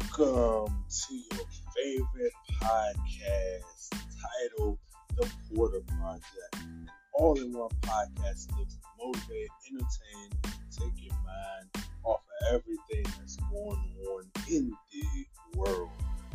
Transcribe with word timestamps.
Welcome 0.00 0.84
to 0.88 1.14
your 1.14 1.46
favorite 1.76 2.32
podcast 2.62 3.90
titled 4.22 4.78
The 5.16 5.28
Porter 5.52 5.80
Project. 5.98 6.54
An 6.54 6.90
all 7.14 7.36
in 7.40 7.52
one 7.52 7.70
podcast 7.82 8.56
looks 8.56 8.76
to 8.76 8.86
motivate, 9.02 9.48
entertain, 9.66 10.30
and 10.44 10.54
take 10.70 11.02
your 11.02 11.14
mind 11.14 11.86
off 12.04 12.20
of 12.20 12.54
everything 12.54 13.12
that's 13.18 13.36
going 13.50 13.94
on 14.08 14.24
in 14.48 14.72
the 14.92 15.58
world. 15.58 15.90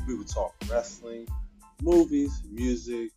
We 0.08 0.16
will 0.16 0.26
talk 0.26 0.56
wrestling, 0.70 1.28
movies, 1.82 2.42
music, 2.50 3.12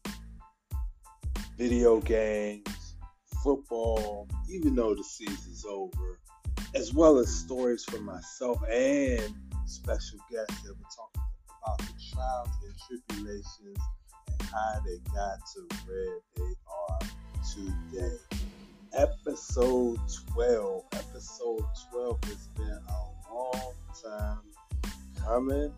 video 1.58 2.00
games, 2.00 2.94
football, 3.42 4.28
even 4.48 4.76
though 4.76 4.94
the 4.94 5.04
season's 5.04 5.64
over, 5.64 6.20
as 6.74 6.94
well 6.94 7.18
as 7.18 7.34
stories 7.34 7.84
from 7.84 8.04
myself 8.04 8.60
and 8.70 9.34
special 9.66 10.18
guests 10.30 10.62
that 10.62 10.74
will 10.76 10.90
talk 10.94 11.10
about 11.14 11.78
the 11.78 11.92
trials 12.12 12.48
and 12.64 12.74
tribulations 12.86 13.78
and 14.28 14.42
how 14.42 14.80
they 14.84 14.98
got 15.12 15.38
to 15.54 15.66
where 15.86 16.18
they 16.36 16.54
are 16.88 16.98
today. 17.52 18.16
Episode 18.94 19.98
12. 20.34 20.84
Episode 20.92 21.64
12 21.90 22.24
has 22.24 22.48
been 22.56 22.78
a 22.88 23.34
long 23.34 23.72
time 24.02 24.38
coming. 25.24 25.72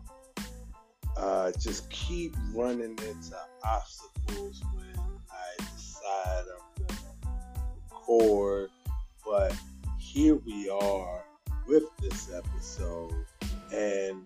Uh, 1.17 1.51
just 1.59 1.89
keep 1.89 2.33
running 2.53 2.91
into 2.91 3.35
obstacles 3.63 4.63
when 4.73 5.05
I 5.31 5.63
decide 5.75 6.45
I'm 6.77 6.87
to 6.87 6.95
record. 7.91 8.69
But 9.25 9.55
here 9.97 10.35
we 10.35 10.69
are 10.69 11.23
with 11.67 11.83
this 11.99 12.31
episode. 12.33 13.13
And 13.73 14.25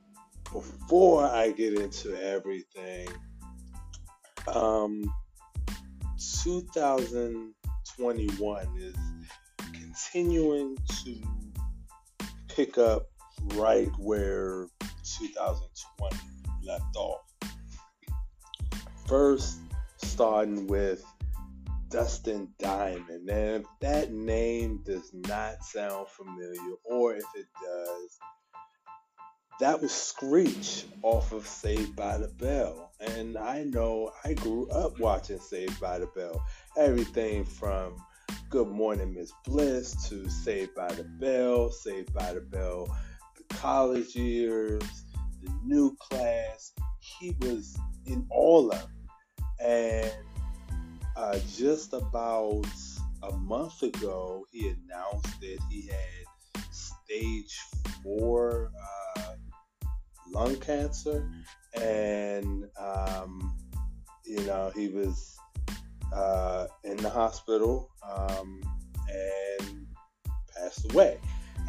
before 0.51 1.25
I 1.25 1.51
get 1.51 1.79
into 1.79 2.21
everything, 2.21 3.07
um, 4.47 5.03
2021 6.43 8.67
is 8.77 8.95
continuing 9.73 10.77
to 11.03 11.15
pick 12.47 12.77
up 12.77 13.09
right 13.55 13.89
where 13.97 14.67
2020 15.19 16.15
left 16.63 16.95
off. 16.95 17.21
First, 19.07 19.59
starting 19.97 20.67
with 20.67 21.03
Dustin 21.89 22.49
Diamond. 22.57 23.29
And 23.29 23.61
if 23.61 23.67
that 23.81 24.11
name 24.11 24.81
does 24.83 25.11
not 25.13 25.63
sound 25.63 26.07
familiar, 26.07 26.75
or 26.85 27.15
if 27.15 27.25
it 27.35 27.45
does, 27.61 28.17
that 29.59 29.81
was 29.81 29.91
Screech 29.91 30.85
off 31.01 31.31
of 31.31 31.47
Saved 31.47 31.95
by 31.95 32.17
the 32.17 32.27
Bell. 32.27 32.91
And 32.99 33.37
I 33.37 33.63
know 33.63 34.11
I 34.23 34.33
grew 34.33 34.67
up 34.69 34.99
watching 34.99 35.39
Saved 35.39 35.79
by 35.79 35.99
the 35.99 36.07
Bell. 36.07 36.43
Everything 36.77 37.45
from 37.45 37.95
Good 38.49 38.67
Morning 38.67 39.13
Miss 39.13 39.31
Bliss 39.45 40.09
to 40.09 40.29
Saved 40.29 40.73
by 40.75 40.91
the 40.93 41.03
Bell, 41.03 41.69
Saved 41.69 42.13
by 42.13 42.33
the 42.33 42.41
Bell, 42.41 42.87
the 43.37 43.55
college 43.55 44.15
years, 44.15 44.83
the 45.41 45.51
new 45.63 45.95
class. 45.97 46.73
He 46.99 47.35
was 47.41 47.77
in 48.05 48.25
all 48.29 48.71
of 48.71 48.79
it. 48.79 49.63
And 49.63 50.11
uh, 51.15 51.39
just 51.55 51.93
about 51.93 52.65
a 53.21 53.31
month 53.37 53.83
ago, 53.83 54.45
he 54.51 54.69
announced 54.69 55.39
that 55.41 55.59
he 55.69 55.87
had 55.87 56.63
stage 56.71 57.57
four 58.03 58.71
uh, 59.17 59.33
lung 60.33 60.55
cancer, 60.57 61.29
and 61.79 62.65
um, 62.79 63.55
you 64.25 64.41
know 64.41 64.71
he 64.75 64.89
was 64.89 65.37
uh, 66.13 66.67
in 66.83 66.97
the 66.97 67.09
hospital 67.09 67.89
um, 68.09 68.61
and 69.09 69.87
passed 70.55 70.91
away 70.91 71.17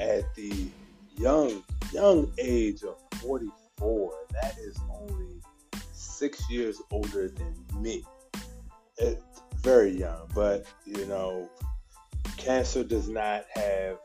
at 0.01 0.35
the 0.35 0.69
young 1.17 1.63
young 1.93 2.33
age 2.39 2.83
of 2.83 2.97
44. 3.21 4.13
That 4.43 4.57
is 4.59 4.79
only 4.91 5.41
six 5.93 6.49
years 6.51 6.81
older 6.91 7.29
than 7.29 7.55
me. 7.81 8.05
It, 8.99 9.23
very 9.57 9.97
young, 9.97 10.29
but 10.35 10.67
you 10.85 11.07
know, 11.07 11.49
cancer 12.37 12.85
does 12.85 13.09
not 13.09 13.45
have 13.55 13.97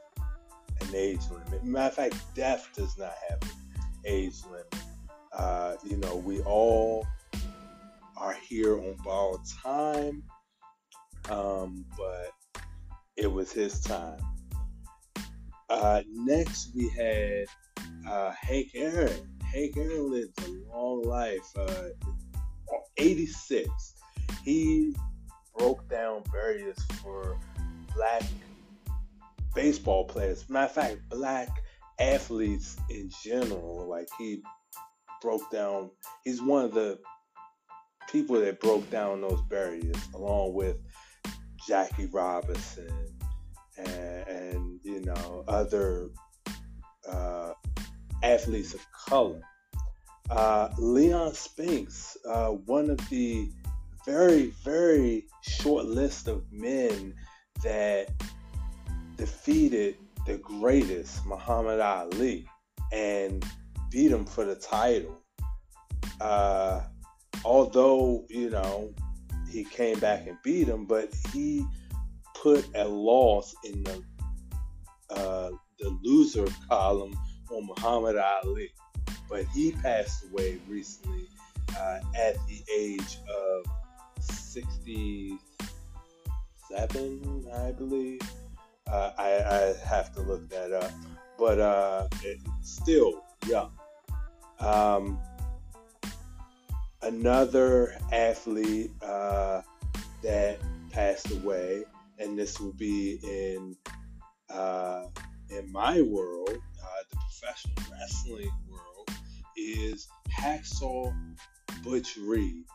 an 0.82 0.96
age 0.96 1.20
limit. 1.30 1.64
Matter 1.66 1.88
of 1.90 1.94
fact, 1.94 2.36
death 2.36 2.70
does 2.76 2.98
not 2.98 3.14
have 3.30 3.40
age 4.06 4.36
limit. 4.46 4.76
Uh, 5.32 5.76
you 5.84 5.98
know, 5.98 6.16
we 6.16 6.42
all 6.42 7.06
are 8.18 8.36
here 8.48 8.78
on 8.78 8.96
borrowed 9.04 9.42
time, 9.64 10.24
um, 11.30 11.86
but 11.98 12.32
it 13.16 13.32
was 13.32 13.52
his 13.52 13.80
time. 13.82 14.20
Uh, 15.70 16.02
next, 16.12 16.72
we 16.76 16.90
had 16.90 17.46
uh, 18.08 18.32
Hank 18.32 18.70
Aaron. 18.74 19.38
Hank 19.44 19.78
Aaron 19.78 20.12
lived 20.12 20.34
a 20.44 20.76
long 20.76 21.04
life, 21.04 21.48
uh, 21.58 21.90
86. 22.98 23.70
He 24.44 24.96
broke 25.58 25.88
down 25.90 26.24
barriers 26.32 26.78
for 27.02 27.38
black 27.96 28.24
baseball 29.54 30.06
players. 30.06 30.50
Matter 30.50 30.66
of 30.66 30.72
fact, 30.72 31.10
black 31.10 31.50
athletes 32.00 32.78
in 32.90 33.10
general. 33.24 33.88
Like 33.88 34.08
he 34.18 34.42
broke 35.22 35.50
down. 35.52 35.92
He's 36.24 36.42
one 36.42 36.66
of 36.66 36.74
the 36.74 37.00
people 38.12 38.40
that 38.40 38.60
broke 38.60 38.90
down 38.90 39.22
those 39.22 39.42
barriers, 39.50 39.98
along 40.14 40.54
with 40.54 40.78
Jackie 41.68 42.08
Robinson 42.08 42.92
and, 43.78 44.28
and 44.28 44.80
you 44.84 45.02
know 45.02 45.44
other 45.48 46.10
uh, 47.08 47.54
athletes 48.24 48.74
of 48.74 48.82
color. 48.92 49.42
Uh, 50.30 50.70
Leon 50.78 51.34
Spinks, 51.34 52.16
uh, 52.28 52.50
one 52.50 52.90
of 52.90 52.98
the 53.10 53.50
very, 54.06 54.54
very 54.64 55.26
short 55.42 55.86
list 55.86 56.28
of 56.28 56.44
men 56.52 57.14
that 57.64 58.10
defeated 59.18 59.96
the 60.30 60.38
greatest, 60.38 61.26
Muhammad 61.26 61.80
Ali, 61.80 62.48
and 62.94 63.44
beat 63.90 64.12
him 64.12 64.26
for 64.26 64.46
the 64.46 64.54
title. 64.54 65.18
Uh, 66.22 66.82
although, 67.44 68.28
you 68.30 68.52
know, 68.52 68.94
he 69.50 69.64
came 69.64 70.00
back 70.00 70.28
and 70.28 70.38
beat 70.44 70.68
him, 70.68 70.86
but 70.86 71.12
he 71.34 71.66
put 72.36 72.64
a 72.76 72.88
loss 72.88 73.56
in 73.64 73.84
the 73.84 74.04
uh, 75.10 75.50
the 75.80 75.98
loser 76.04 76.46
column 76.70 77.18
on 77.50 77.66
Muhammad 77.66 78.16
Ali. 78.16 78.70
But 79.28 79.46
he 79.56 79.72
passed 79.72 80.26
away 80.26 80.60
recently 80.68 81.28
uh, 81.76 82.02
at 82.16 82.36
the 82.48 82.64
age 82.72 83.18
of 83.36 83.66
67, 84.22 85.40
I 87.52 87.72
believe. 87.72 88.22
Uh, 88.90 89.12
I, 89.18 89.28
I, 89.28 89.88
have 89.88 90.14
to 90.16 90.22
look 90.22 90.50
that 90.50 90.72
up, 90.72 90.92
but 91.38 91.60
uh, 91.60 92.08
still 92.64 93.24
young. 93.46 93.72
Um, 94.60 95.20
another 97.04 97.96
athlete 98.12 98.92
uh, 99.04 99.62
that 100.24 100.60
passed 100.92 101.30
away, 101.32 101.84
and 102.18 102.38
this 102.38 102.60
will 102.60 102.74
be 102.74 103.20
in 103.22 103.78
uh, 104.50 105.06
in 105.52 105.72
my 105.72 106.02
world, 106.02 106.50
uh, 106.50 107.04
the 107.12 107.18
professional 107.18 107.92
wrestling 107.92 108.52
world, 108.72 109.10
is 109.56 110.08
Hacksaw 110.32 111.14
Butch 111.84 112.18
Reed 112.18 112.66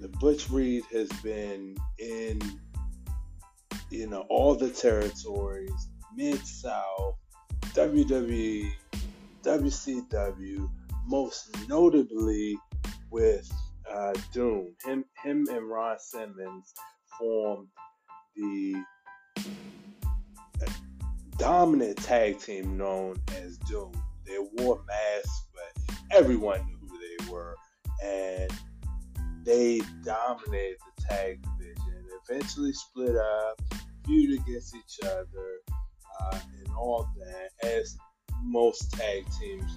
the 0.00 0.08
Butch 0.08 0.48
Reed 0.50 0.82
has 0.92 1.08
been 1.22 1.76
in 1.98 2.40
you 3.90 4.06
know 4.06 4.24
all 4.28 4.54
the 4.54 4.70
territories, 4.70 5.88
Mid 6.14 6.44
South, 6.46 7.16
WWE, 7.74 8.72
WCW, 9.42 10.70
most 11.06 11.68
notably 11.68 12.56
with 13.10 13.50
uh, 13.90 14.12
Doom. 14.32 14.74
Him, 14.84 15.04
him 15.22 15.46
and 15.50 15.68
Ron 15.68 15.98
Simmons 15.98 16.72
formed 17.18 17.68
the 18.36 18.74
dominant 21.38 21.96
tag 21.98 22.38
team 22.38 22.76
known 22.76 23.16
as 23.36 23.56
Doom. 23.58 23.92
They 24.26 24.38
wore 24.62 24.82
masks, 24.86 25.46
but 25.54 25.96
everyone 26.10 26.64
knew 26.66 26.78
who 26.88 26.98
they 26.98 27.30
were, 27.30 27.56
and 28.04 28.52
they 29.44 29.80
dominated 30.04 30.76
the 30.96 31.02
tag 31.02 31.42
division. 31.58 32.04
Eventually 32.28 32.72
split 32.72 33.16
up, 33.16 33.60
feud 34.10 34.40
against 34.40 34.74
each 34.74 34.98
other, 35.04 35.60
uh, 36.20 36.38
and 36.58 36.74
all 36.76 37.08
that, 37.16 37.50
as 37.66 37.96
most 38.42 38.92
tag 38.92 39.24
teams 39.40 39.76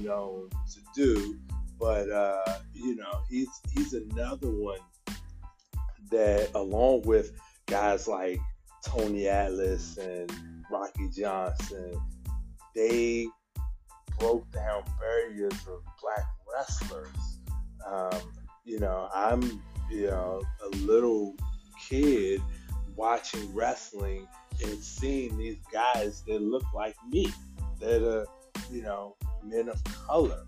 known 0.00 0.50
to 0.72 0.80
do. 0.94 1.38
But 1.80 2.10
uh, 2.10 2.58
you 2.74 2.96
know, 2.96 3.22
he's 3.28 3.48
he's 3.74 3.94
another 3.94 4.50
one 4.50 4.78
that, 6.10 6.50
along 6.54 7.02
with 7.02 7.32
guys 7.66 8.06
like 8.06 8.38
Tony 8.86 9.26
Atlas 9.26 9.96
and 9.96 10.30
Rocky 10.70 11.08
Johnson, 11.08 12.00
they 12.74 13.26
broke 14.18 14.50
down 14.52 14.82
barriers 15.00 15.54
of 15.66 15.82
black 16.00 16.26
wrestlers. 16.52 17.38
Um, 17.86 18.32
you 18.64 18.78
know, 18.78 19.08
I'm 19.14 19.42
you 19.90 20.08
know 20.08 20.42
a 20.62 20.76
little 20.76 21.34
kid 21.88 22.40
watching 22.96 23.52
wrestling 23.54 24.26
and 24.62 24.82
seeing 24.82 25.36
these 25.36 25.58
guys 25.72 26.22
that 26.26 26.40
look 26.42 26.64
like 26.74 26.96
me, 27.08 27.32
that 27.80 28.06
are 28.06 28.26
you 28.70 28.82
know 28.82 29.16
men 29.44 29.68
of 29.68 29.82
color, 29.84 30.44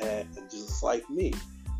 and, 0.00 0.28
just 0.50 0.82
like 0.82 1.08
me. 1.10 1.32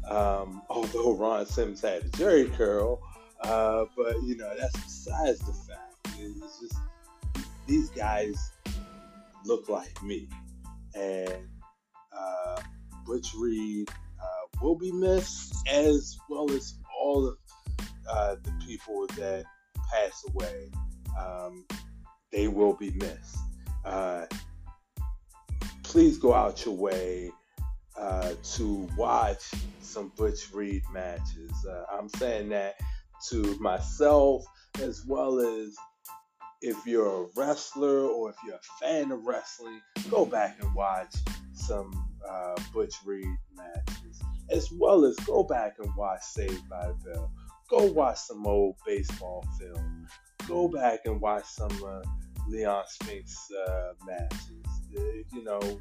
Um, 0.09 0.63
although 0.71 1.15
Ron 1.15 1.47
Simmons 1.47 1.83
had 1.83 2.03
a 2.03 2.09
Jheri 2.09 2.53
curl, 2.55 3.01
uh, 3.43 3.85
but 3.97 4.23
you 4.23 4.37
know 4.37 4.53
that's 4.59 4.77
besides 4.81 5.39
the 5.41 5.53
fact. 5.53 5.85
It's 6.21 6.61
just 6.61 6.77
these 7.67 7.91
guys 7.91 8.53
look 9.45 9.69
like 9.69 10.03
me, 10.03 10.29
and 10.95 11.49
uh, 12.17 12.61
Butch 13.07 13.33
Reed 13.37 13.89
uh, 14.21 14.63
will 14.63 14.77
be 14.77 14.93
missed, 14.93 15.55
as 15.69 16.19
well 16.29 16.51
as 16.51 16.75
all 17.01 17.29
of 17.29 17.37
uh, 18.09 18.37
the 18.43 18.53
people 18.67 19.07
that 19.17 19.45
pass 19.93 20.25
away. 20.29 20.71
Um, 21.19 21.67
they 22.33 22.49
will 22.49 22.75
be 22.75 22.91
missed. 22.91 23.39
Uh, 23.85 24.27
please 25.83 26.19
go 26.19 26.35
out 26.35 26.65
your 26.65 26.75
way 26.75 27.31
uh, 27.97 28.33
to 28.55 28.89
watch 28.97 29.51
some 29.81 30.13
Butch 30.17 30.53
Reed 30.53 30.83
matches. 30.93 31.53
Uh, 31.69 31.85
I'm 31.93 32.09
saying 32.09 32.51
that 32.51 32.75
to 33.31 33.59
myself 33.59 34.45
as 34.81 35.05
well 35.07 35.41
as 35.41 35.75
if 36.61 36.87
you're 36.87 37.25
a 37.25 37.27
wrestler 37.37 38.07
or 38.07 38.31
if 38.31 38.37
you're 38.45 38.57
a 38.57 38.85
fan 38.85 39.13
of 39.13 39.25
wrestling, 39.25 39.81
go 40.11 40.27
back 40.27 40.59
and 40.61 40.75
watch 40.75 41.15
some 41.55 41.91
uh, 42.29 42.55
Butch 42.73 42.95
Reed 43.05 43.27
matches, 43.55 44.21
as 44.51 44.69
well 44.73 45.05
as 45.05 45.17
go 45.27 45.43
back 45.43 45.77
and 45.79 45.95
watch 45.97 46.23
Saved 46.23 46.69
by 46.69 46.89
the 46.89 47.11
Bell. 47.11 47.33
Go 47.69 47.85
watch 47.93 48.19
some 48.19 48.47
old 48.47 48.77
baseball 48.87 49.45
film. 49.59 50.07
Go 50.47 50.69
back 50.69 51.01
and 51.05 51.21
watch 51.21 51.45
some 51.45 51.85
uh, 51.85 52.03
Leon 52.49 52.85
Spinks 52.89 53.37
uh, 53.69 53.93
matches. 54.07 54.65
Uh, 54.97 55.03
you 55.33 55.45
know, 55.45 55.81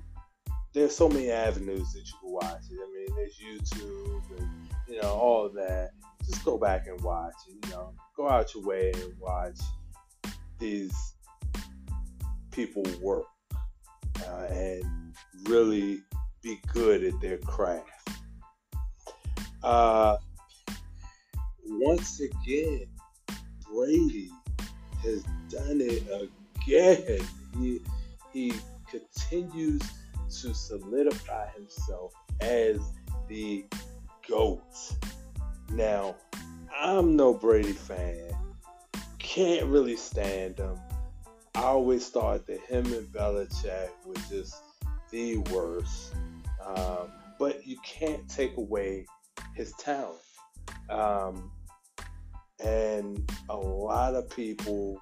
there's 0.73 0.95
so 0.95 1.07
many 1.07 1.31
avenues 1.31 1.93
that 1.93 1.99
you 2.05 2.13
can 2.21 2.31
watch 2.31 2.63
it. 2.69 2.77
I 2.77 2.91
mean, 2.93 3.15
there's 3.15 3.39
YouTube 3.41 4.39
and 4.39 4.49
you 4.87 5.01
know 5.01 5.11
all 5.11 5.45
of 5.45 5.53
that. 5.53 5.91
Just 6.25 6.43
go 6.43 6.57
back 6.57 6.87
and 6.87 6.99
watch 7.01 7.33
it. 7.47 7.65
You 7.65 7.71
know, 7.71 7.93
go 8.15 8.29
out 8.29 8.53
your 8.53 8.65
way 8.65 8.91
and 8.93 9.13
watch 9.19 9.59
these 10.59 10.93
people 12.51 12.83
work 13.01 13.25
uh, 14.27 14.47
and 14.49 15.13
really 15.47 16.01
be 16.41 16.59
good 16.73 17.03
at 17.03 17.19
their 17.21 17.37
craft. 17.37 18.09
Uh, 19.63 20.17
once 21.79 22.19
again, 22.19 22.85
Brady 23.71 24.29
has 25.03 25.23
done 25.49 25.79
it 25.81 26.03
again. 26.65 27.25
He 27.57 27.81
he 28.33 28.53
continues 28.89 29.81
to 30.41 30.53
solidify 30.53 31.49
himself 31.55 32.13
as 32.41 32.79
the 33.27 33.65
GOAT. 34.27 34.61
Now, 35.71 36.15
I'm 36.77 37.15
no 37.15 37.33
Brady 37.33 37.73
fan. 37.73 38.35
Can't 39.19 39.65
really 39.67 39.95
stand 39.95 40.57
him. 40.57 40.77
I 41.55 41.63
always 41.63 42.07
thought 42.09 42.45
that 42.47 42.59
him 42.61 42.85
and 42.93 43.07
Belichick 43.07 43.89
were 44.05 44.15
just 44.29 44.55
the 45.11 45.37
worst. 45.37 46.13
Um, 46.65 47.09
but 47.39 47.65
you 47.65 47.77
can't 47.83 48.27
take 48.29 48.57
away 48.57 49.05
his 49.55 49.73
talent. 49.73 50.19
Um, 50.89 51.51
and 52.63 53.31
a 53.49 53.55
lot 53.55 54.15
of 54.15 54.29
people 54.29 55.01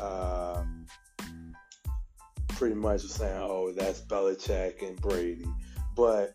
uh, 0.00 0.62
pretty 2.48 2.74
much 2.74 3.02
were 3.02 3.08
saying, 3.08 3.38
"Oh, 3.40 3.72
that's 3.72 4.00
Belichick 4.00 4.86
and 4.86 5.00
Brady," 5.00 5.46
but 5.94 6.34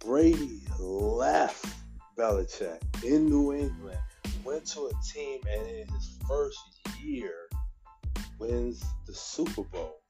Brady 0.00 0.62
left 0.78 1.66
Belichick 2.16 2.80
in 3.04 3.26
New 3.26 3.52
England, 3.52 3.98
went 4.44 4.66
to 4.66 4.86
a 4.86 4.92
team, 5.12 5.40
and 5.50 5.66
in 5.66 5.88
his 5.88 6.18
first 6.28 6.58
year 7.02 7.48
wins 8.38 8.84
the 9.06 9.14
Super 9.14 9.62
Bowl. 9.62 10.00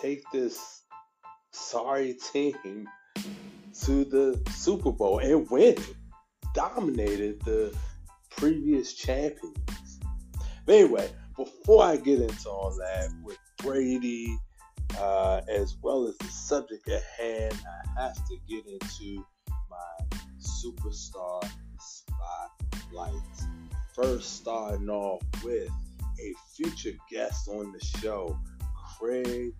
Take 0.00 0.22
this 0.32 0.82
sorry 1.52 2.16
team 2.32 2.88
to 3.84 4.04
the 4.04 4.40
Super 4.52 4.92
Bowl 4.92 5.18
and 5.18 5.48
win. 5.50 5.76
Dominated 6.56 7.40
the 7.42 7.76
previous 8.30 8.94
champions. 8.94 10.00
But 10.64 10.74
anyway, 10.74 11.10
before 11.36 11.84
I 11.84 11.96
get 11.96 12.22
into 12.22 12.48
all 12.48 12.70
that 12.70 13.12
with 13.22 13.36
Brady, 13.58 14.34
uh, 14.98 15.42
as 15.48 15.76
well 15.82 16.06
as 16.06 16.16
the 16.16 16.28
subject 16.28 16.88
at 16.88 17.02
hand, 17.18 17.54
I 17.98 18.00
have 18.00 18.14
to 18.14 18.36
get 18.48 18.64
into 18.66 19.22
my 19.68 20.18
superstar 20.40 21.46
spotlights. 21.78 23.46
First, 23.94 24.36
starting 24.36 24.88
off 24.88 25.20
with 25.44 25.68
a 26.18 26.34
future 26.56 26.96
guest 27.10 27.48
on 27.48 27.70
the 27.70 27.84
show, 27.84 28.38
Craig 28.98 29.52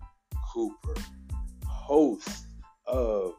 Cooper, 0.51 0.99
host 1.63 2.47
of 2.87 3.35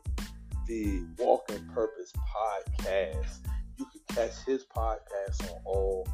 the 0.69 1.03
Walking 1.19 1.67
Purpose 1.75 2.13
podcast. 2.13 3.39
You 3.79 3.87
can 3.87 4.15
catch 4.15 4.45
his 4.47 4.65
podcast 4.65 5.51
on 5.51 5.61
all 5.65 6.07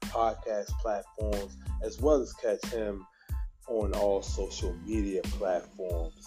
podcast 0.00 0.68
platforms, 0.80 1.56
as 1.84 2.00
well 2.00 2.20
as 2.22 2.32
catch 2.32 2.64
him 2.72 3.06
on 3.68 3.92
all 3.92 4.22
social 4.22 4.74
media 4.86 5.20
platforms. 5.22 6.26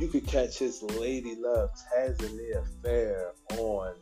You 0.00 0.08
can 0.08 0.22
catch 0.22 0.58
his 0.58 0.82
Lady 0.82 1.36
Love 1.38 1.70
Tanzania 1.94 2.62
Affair 2.62 3.32
on 3.58 3.94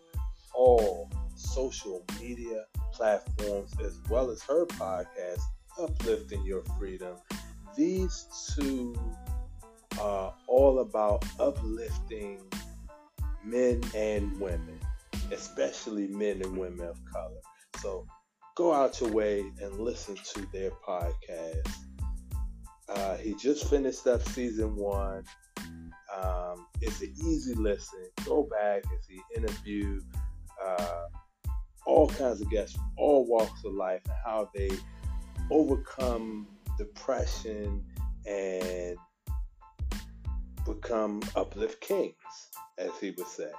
all 0.55 1.11
social 1.35 2.05
media 2.21 2.65
platforms, 2.93 3.73
as 3.85 3.99
well 4.09 4.31
as 4.31 4.41
her 4.43 4.65
podcast, 4.67 5.41
Uplifting 5.79 6.45
Your 6.47 6.62
Freedom. 6.79 7.17
These 7.77 8.55
two 8.55 8.95
are 10.00 10.33
all 10.47 10.79
about 10.79 11.25
uplifting 11.41 12.41
men 13.45 13.83
and 13.95 14.39
women, 14.41 14.79
especially 15.33 16.09
men 16.09 16.43
and 16.43 16.57
women 16.57 16.87
of 16.87 16.99
color. 17.13 17.41
So 17.81 18.07
go 18.57 18.73
out 18.73 19.01
your 19.01 19.11
way 19.11 19.41
and 19.61 19.79
listen 19.79 20.17
to 20.35 20.47
their 20.53 20.71
podcast. 20.87 21.69
Uh, 22.89 23.17
he 23.17 23.35
just 23.35 23.69
finished 23.69 24.07
up 24.07 24.23
season 24.29 24.77
one. 24.77 25.25
Um, 26.15 26.67
it's 26.81 27.01
an 27.01 27.15
easy 27.25 27.55
listen. 27.55 28.07
Go 28.25 28.49
back 28.51 28.83
as 28.99 29.07
he 29.07 29.21
interview 29.37 30.01
uh, 30.65 31.05
all 31.87 32.09
kinds 32.09 32.41
of 32.41 32.51
guests 32.51 32.77
from 32.77 32.91
all 32.99 33.27
walks 33.27 33.65
of 33.65 33.73
life 33.73 34.03
and 34.05 34.15
how 34.25 34.51
they 34.55 34.71
overcome 35.51 36.47
depression 36.79 37.85
and 38.27 38.97
become 40.64 41.23
uplift 41.37 41.81
kings, 41.81 42.14
as 42.78 42.90
he 43.00 43.11
would 43.11 43.26
say. 43.26 43.50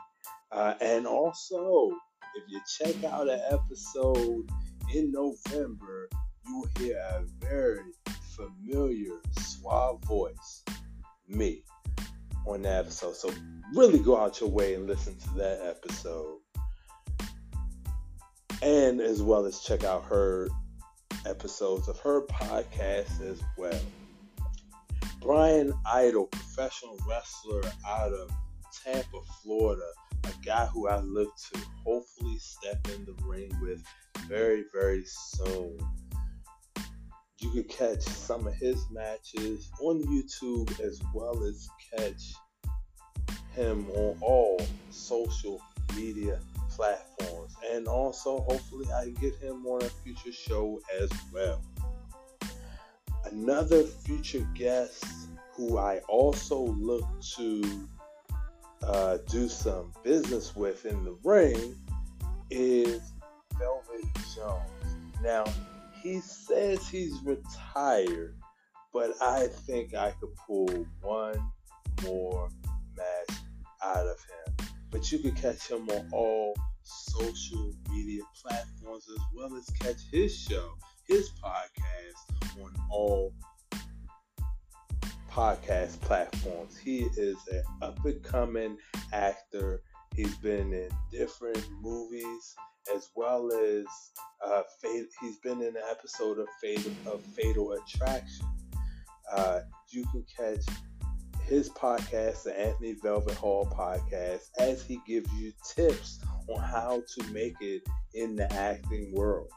Uh, 0.51 0.73
and 0.81 1.07
also, 1.07 1.91
if 2.35 2.43
you 2.47 2.59
check 2.77 3.03
out 3.03 3.29
an 3.29 3.41
episode 3.49 4.49
in 4.93 5.11
November, 5.11 6.09
you 6.45 6.57
will 6.57 6.69
hear 6.77 6.97
a 6.97 7.23
very 7.39 7.91
familiar, 8.35 9.19
suave 9.39 10.03
voice, 10.03 10.63
me, 11.27 11.63
on 12.45 12.61
that 12.63 12.85
episode. 12.85 13.15
So 13.15 13.31
really 13.73 13.99
go 13.99 14.17
out 14.17 14.39
your 14.39 14.49
way 14.49 14.75
and 14.75 14.87
listen 14.87 15.15
to 15.17 15.29
that 15.35 15.61
episode. 15.63 16.39
And 18.61 19.01
as 19.01 19.21
well 19.21 19.45
as 19.45 19.59
check 19.59 19.83
out 19.83 20.05
her 20.05 20.47
episodes 21.25 21.87
of 21.87 21.99
her 21.99 22.21
podcast 22.27 23.21
as 23.21 23.41
well. 23.57 23.79
Brian 25.23 25.73
Idol, 25.85 26.27
professional 26.27 26.97
wrestler 27.07 27.63
out 27.87 28.13
of 28.13 28.31
Tampa, 28.83 29.21
Florida, 29.41 29.89
a 30.25 30.45
guy 30.45 30.65
who 30.67 30.89
I 30.89 30.99
look 30.99 31.29
to 31.53 31.59
hopefully 31.85 32.37
step 32.39 32.87
in 32.95 33.05
the 33.05 33.15
ring 33.25 33.51
with 33.61 33.83
very, 34.27 34.65
very 34.73 35.03
soon 35.05 35.77
You 37.39 37.51
can 37.51 37.63
catch 37.65 38.01
some 38.01 38.47
of 38.47 38.53
his 38.55 38.85
matches 38.91 39.69
on 39.81 40.01
YouTube 40.03 40.79
as 40.79 41.01
well 41.13 41.43
as 41.43 41.67
catch 41.93 42.33
him 43.53 43.89
on 43.91 44.17
all 44.21 44.61
social 44.91 45.61
media 45.95 46.39
platforms. 46.69 47.53
And 47.71 47.87
also, 47.87 48.41
hopefully, 48.41 48.87
I 48.93 49.09
get 49.21 49.35
him 49.35 49.65
on 49.67 49.81
a 49.83 49.89
future 49.89 50.31
show 50.31 50.79
as 51.01 51.11
well. 51.33 51.61
Another 53.25 53.83
future 53.83 54.47
guest 54.53 55.05
who 55.53 55.77
I 55.77 55.99
also 56.09 56.59
look 56.59 57.05
to 57.37 57.87
uh, 58.83 59.17
do 59.29 59.47
some 59.47 59.91
business 60.03 60.55
with 60.55 60.85
in 60.85 61.05
the 61.05 61.17
ring 61.23 61.75
is 62.49 63.01
Velvet 63.57 64.05
Jones. 64.35 64.95
Now, 65.21 65.45
he 66.01 66.19
says 66.19 66.87
he's 66.87 67.17
retired, 67.23 68.35
but 68.91 69.11
I 69.21 69.47
think 69.47 69.95
I 69.95 70.11
could 70.19 70.35
pull 70.35 70.85
one 71.01 71.51
more 72.03 72.49
match 72.97 73.37
out 73.81 74.05
of 74.05 74.17
him. 74.17 74.67
But 74.91 75.11
you 75.11 75.19
can 75.19 75.31
catch 75.31 75.67
him 75.67 75.89
on 75.89 76.09
all 76.11 76.55
social 76.83 77.71
media 77.89 78.23
platforms 78.41 79.05
as 79.09 79.23
well 79.33 79.55
as 79.55 79.65
catch 79.79 80.01
his 80.11 80.35
show, 80.35 80.73
his 81.07 81.31
podcast 81.43 82.61
on 82.61 82.73
all 82.89 83.33
podcast 85.31 85.99
platforms. 86.01 86.77
He 86.77 86.99
is 87.17 87.37
an 87.51 87.63
up 87.81 88.03
and 88.05 88.21
coming 88.23 88.77
actor. 89.11 89.81
He's 90.15 90.35
been 90.37 90.73
in 90.73 90.89
different 91.11 91.65
movies 91.81 92.55
as 92.93 93.09
well 93.15 93.51
as 93.51 93.85
uh, 94.45 94.61
he's 95.21 95.37
been 95.39 95.61
in 95.61 95.75
an 95.75 95.83
episode 95.89 96.37
of 96.39 96.47
Fatal, 96.61 96.91
of 97.07 97.21
Fatal 97.21 97.73
Attraction. 97.73 98.45
Uh, 99.31 99.61
you 99.89 100.05
can 100.11 100.23
catch 100.37 100.65
his 101.45 101.69
podcast, 101.69 102.43
the 102.43 102.59
Anthony 102.59 102.95
Velvet 103.01 103.35
Hall 103.35 103.65
podcast, 103.65 104.49
as 104.59 104.83
he 104.83 104.99
gives 105.07 105.31
you 105.33 105.51
tips 105.67 106.19
on 106.47 106.61
how 106.61 107.01
to 107.15 107.23
make 107.31 107.55
it 107.61 107.81
in 108.13 108.35
the 108.35 108.51
acting 108.53 109.11
world. 109.13 109.49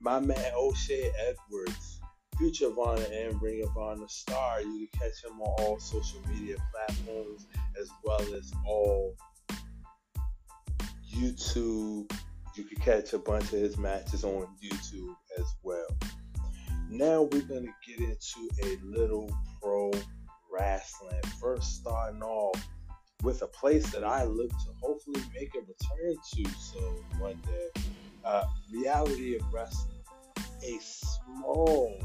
My 0.00 0.20
man 0.20 0.52
O'Shea 0.56 1.10
Edwards 1.18 2.00
Future 2.38 2.68
of 2.68 2.78
Honor 2.78 3.04
and 3.12 3.42
Ring 3.42 3.64
of 3.64 3.76
Honor 3.76 4.06
star. 4.06 4.60
You 4.60 4.86
can 4.92 5.00
catch 5.00 5.24
him 5.24 5.40
on 5.40 5.64
all 5.64 5.80
social 5.80 6.20
media 6.28 6.56
platforms 6.72 7.46
as 7.80 7.90
well 8.04 8.20
as 8.34 8.52
all 8.64 9.16
YouTube. 11.12 12.12
You 12.54 12.64
can 12.64 12.78
catch 12.80 13.12
a 13.12 13.18
bunch 13.18 13.44
of 13.44 13.58
his 13.60 13.76
matches 13.76 14.22
on 14.22 14.46
YouTube 14.62 15.16
as 15.36 15.46
well. 15.64 15.88
Now 16.88 17.22
we're 17.22 17.42
going 17.42 17.66
to 17.66 17.72
get 17.86 17.98
into 17.98 18.50
a 18.64 18.78
little 18.84 19.28
pro 19.60 19.90
wrestling. 20.50 21.20
First, 21.40 21.80
starting 21.80 22.22
off 22.22 22.64
with 23.24 23.42
a 23.42 23.48
place 23.48 23.90
that 23.90 24.04
I 24.04 24.24
look 24.24 24.50
to 24.50 24.72
hopefully 24.80 25.22
make 25.34 25.54
a 25.56 25.58
return 25.58 26.16
to 26.34 26.48
so 26.56 27.04
one 27.18 27.40
day. 27.44 27.82
Uh, 28.28 28.44
reality 28.70 29.36
of 29.36 29.54
wrestling. 29.54 29.96
A 30.62 30.78
small 30.82 31.98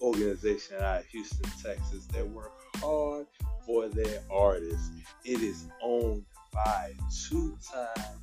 organization 0.00 0.76
out 0.80 1.00
of 1.00 1.06
Houston, 1.08 1.50
Texas 1.62 2.06
that 2.14 2.26
work 2.26 2.50
hard 2.76 3.26
for 3.66 3.90
their 3.90 4.20
artists. 4.30 4.88
It 5.22 5.42
is 5.42 5.66
owned 5.82 6.24
by 6.54 6.94
two-time, 7.28 8.22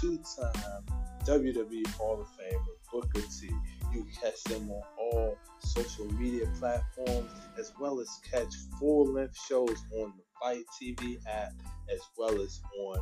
two-time 0.00 0.84
WWE 1.26 1.86
Hall 1.88 2.22
of 2.22 2.28
Famer 2.28 2.64
Booker 2.90 3.20
T. 3.20 3.50
You 3.92 4.06
catch 4.22 4.42
them 4.44 4.70
on 4.70 4.82
all 4.98 5.36
social 5.58 6.10
media 6.14 6.46
platforms 6.58 7.30
as 7.58 7.70
well 7.78 8.00
as 8.00 8.08
catch 8.30 8.54
full-length 8.80 9.36
shows 9.46 9.84
on 9.98 10.14
the 10.16 10.24
FITE 10.40 10.64
TV 10.80 11.18
app 11.28 11.52
as 11.92 12.00
well 12.16 12.40
as 12.40 12.62
on 12.78 12.98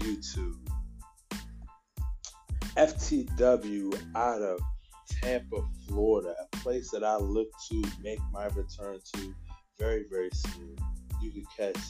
YouTube. 0.00 0.58
FTW 2.76 3.96
out 4.16 4.42
of 4.42 4.60
Tampa, 5.08 5.62
Florida, 5.86 6.34
a 6.40 6.56
place 6.56 6.90
that 6.90 7.04
I 7.04 7.16
look 7.16 7.48
to 7.70 7.84
make 8.02 8.18
my 8.32 8.46
return 8.46 8.98
to 9.14 9.34
very, 9.78 10.04
very 10.10 10.30
soon. 10.32 10.76
You 11.22 11.30
can 11.30 11.44
catch 11.56 11.82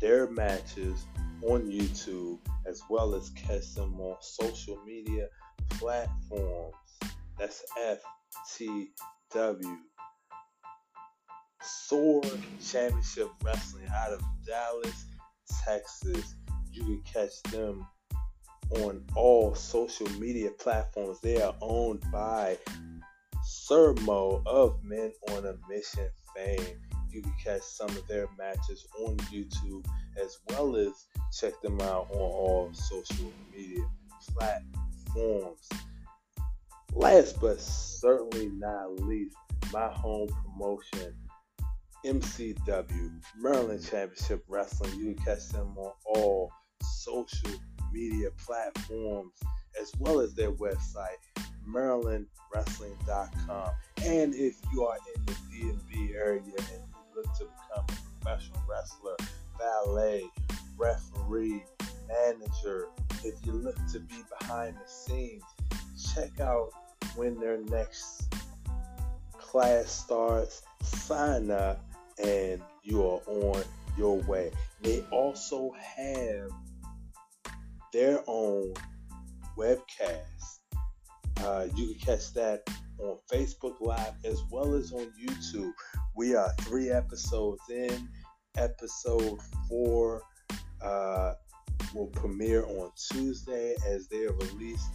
their 0.00 0.28
matches 0.28 1.06
on 1.42 1.70
YouTube 1.70 2.38
as 2.66 2.82
well 2.90 3.14
as 3.14 3.30
catch 3.30 3.74
them 3.74 4.00
on 4.00 4.16
social 4.20 4.82
media 4.84 5.28
platforms. 5.70 6.74
That's 7.38 7.64
FTW. 8.58 9.76
Sword 11.62 12.40
Championship 12.60 13.28
Wrestling 13.44 13.86
out 13.94 14.12
of 14.12 14.22
Dallas, 14.46 15.06
Texas. 15.64 16.34
You 16.72 16.82
can 16.82 17.02
catch 17.02 17.52
them 17.52 17.86
on 18.70 19.04
all 19.14 19.54
social 19.54 20.08
media 20.18 20.50
platforms. 20.50 21.20
They 21.20 21.40
are 21.40 21.54
owned 21.60 22.02
by 22.12 22.58
Sir 23.44 23.94
Mo 24.02 24.42
of 24.46 24.82
Men 24.82 25.12
on 25.30 25.46
a 25.46 25.54
Mission 25.68 26.08
fame. 26.36 26.78
You 27.10 27.22
can 27.22 27.32
catch 27.42 27.62
some 27.62 27.88
of 27.90 28.06
their 28.06 28.26
matches 28.38 28.86
on 29.00 29.16
YouTube 29.32 29.86
as 30.22 30.38
well 30.48 30.76
as 30.76 30.92
check 31.38 31.60
them 31.62 31.80
out 31.80 32.08
on 32.10 32.18
all 32.18 32.70
social 32.72 33.32
media 33.54 33.84
platforms. 34.36 35.68
Last 36.92 37.40
but 37.40 37.60
certainly 37.60 38.48
not 38.48 39.00
least, 39.00 39.36
my 39.72 39.88
home 39.88 40.28
promotion, 40.44 41.14
MCW, 42.04 43.20
Maryland 43.38 43.86
Championship 43.88 44.44
Wrestling. 44.48 44.98
You 44.98 45.14
can 45.14 45.24
catch 45.24 45.48
them 45.48 45.76
on 45.76 45.92
all 46.06 46.50
social 46.82 47.50
media 47.92 48.30
platforms 48.44 49.34
as 49.80 49.92
well 49.98 50.20
as 50.20 50.34
their 50.34 50.52
website, 50.52 51.16
marylandwrestling.com. 51.68 53.70
And 54.04 54.34
if 54.34 54.56
you 54.72 54.84
are 54.84 54.96
in 55.14 55.24
the 55.26 55.32
DMV 55.32 56.14
area 56.14 56.40
and 56.40 56.82
you 56.82 57.14
look 57.14 57.26
to 57.38 57.44
become 57.44 57.84
a 57.88 57.92
professional 58.20 58.62
wrestler, 58.68 59.16
valet, 59.58 60.24
referee, 60.76 61.64
manager, 62.08 62.88
if 63.24 63.34
you 63.44 63.52
look 63.52 63.76
to 63.92 64.00
be 64.00 64.24
behind 64.38 64.76
the 64.76 64.90
scenes, 64.90 65.44
check 66.14 66.40
out 66.40 66.70
when 67.16 67.38
their 67.38 67.58
next 67.58 68.34
class 69.32 69.90
starts, 69.90 70.62
sign 70.82 71.50
up, 71.50 71.84
and 72.22 72.62
you 72.82 73.02
are 73.02 73.20
on 73.26 73.62
your 73.96 74.18
way. 74.22 74.52
They 74.82 75.00
also 75.10 75.74
have 75.96 76.50
their 77.92 78.22
own 78.26 78.74
webcast. 79.56 80.60
Uh, 81.40 81.66
you 81.74 81.94
can 81.94 81.98
catch 81.98 82.32
that 82.34 82.62
on 82.98 83.18
Facebook 83.32 83.80
Live 83.80 84.14
as 84.24 84.42
well 84.50 84.74
as 84.74 84.92
on 84.92 85.10
YouTube. 85.20 85.72
We 86.16 86.34
are 86.34 86.52
three 86.60 86.90
episodes 86.90 87.62
in. 87.70 88.08
Episode 88.56 89.38
four 89.68 90.22
uh, 90.82 91.34
will 91.94 92.08
premiere 92.08 92.64
on 92.64 92.90
Tuesday 93.12 93.76
as 93.86 94.08
they 94.08 94.24
are 94.24 94.32
released 94.32 94.88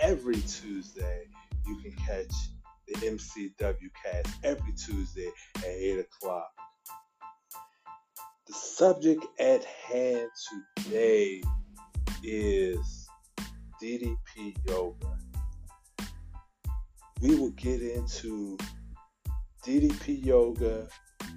every 0.00 0.40
Tuesday. 0.40 1.26
You 1.66 1.76
can 1.82 1.92
catch 2.06 2.32
the 2.88 2.94
MCW 2.94 3.90
cast 4.04 4.28
every 4.42 4.72
Tuesday 4.72 5.30
at 5.58 5.64
8 5.64 5.98
o'clock. 6.00 6.48
The 8.46 8.54
subject 8.54 9.24
at 9.38 9.64
hand 9.64 10.28
today 10.76 11.42
is 12.22 13.08
DDP 13.82 14.56
Yoga. 14.66 15.18
We 17.20 17.36
will 17.36 17.50
get 17.50 17.82
into 17.82 18.58
DDP 19.66 20.24
Yoga 20.24 20.88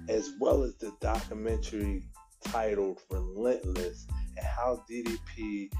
as 0.08 0.30
well 0.40 0.62
as 0.62 0.76
the 0.76 0.92
documentary 1.00 2.06
titled 2.44 3.00
Relentless 3.10 4.06
and 4.36 4.46
how 4.46 4.84
DDP 4.90 5.70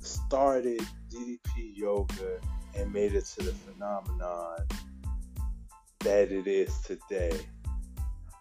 started 0.00 0.80
DDP 1.10 1.72
Yoga 1.74 2.40
and 2.74 2.92
made 2.92 3.14
it 3.14 3.24
to 3.24 3.44
the 3.44 3.52
phenomenon 3.52 4.66
that 6.00 6.30
it 6.30 6.46
is 6.46 6.78
today. 6.82 7.36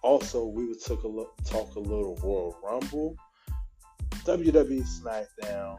Also, 0.04 0.46
we 0.46 0.74
talk 0.76 1.04
a, 1.04 1.44
talk 1.44 1.76
a 1.76 1.80
little 1.80 2.16
Royal 2.22 2.56
Rumble 2.64 3.18
WWE 4.26 4.84
SmackDown, 4.84 5.78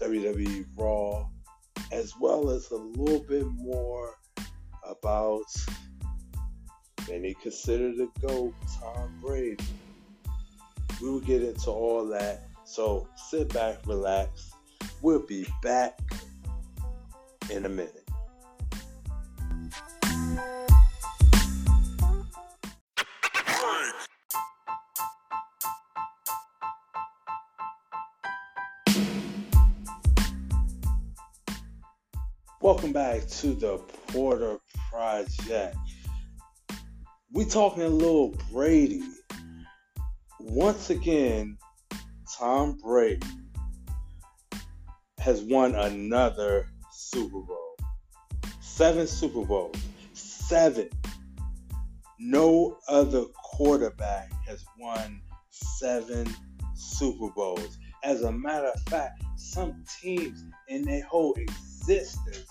WWE 0.00 0.64
Raw, 0.76 1.28
as 1.90 2.12
well 2.20 2.48
as 2.50 2.70
a 2.70 2.76
little 2.76 3.24
bit 3.28 3.44
more 3.56 4.14
about 4.88 5.42
many 7.08 7.34
consider 7.42 7.92
the 7.92 8.08
GOAT, 8.20 8.54
Tom 8.80 9.18
Brady. 9.20 9.64
We 11.02 11.10
will 11.10 11.18
get 11.18 11.42
into 11.42 11.70
all 11.70 12.06
that. 12.06 12.46
So 12.64 13.08
sit 13.16 13.52
back, 13.52 13.84
relax. 13.84 14.52
We'll 15.02 15.26
be 15.26 15.44
back 15.64 15.98
in 17.50 17.66
a 17.66 17.68
minute. 17.68 18.07
Welcome 32.78 32.92
back 32.92 33.26
to 33.26 33.54
the 33.54 33.78
Porter 34.06 34.56
Project. 34.88 35.76
We 37.32 37.44
talking 37.44 37.82
a 37.82 37.88
little 37.88 38.36
Brady. 38.52 39.02
Once 40.38 40.88
again, 40.88 41.58
Tom 42.38 42.78
Brady 42.80 43.26
has 45.18 45.42
won 45.42 45.74
another 45.74 46.68
Super 46.92 47.40
Bowl. 47.40 47.76
Seven 48.60 49.08
Super 49.08 49.44
Bowls. 49.44 49.74
Seven. 50.12 50.88
No 52.20 52.78
other 52.86 53.24
quarterback 53.42 54.30
has 54.46 54.64
won 54.78 55.20
seven 55.50 56.32
Super 56.76 57.28
Bowls. 57.34 57.76
As 58.04 58.22
a 58.22 58.30
matter 58.30 58.68
of 58.68 58.80
fact, 58.82 59.20
some 59.34 59.82
teams 60.00 60.44
in 60.68 60.82
their 60.82 61.02
whole 61.02 61.34
existence 61.34 62.46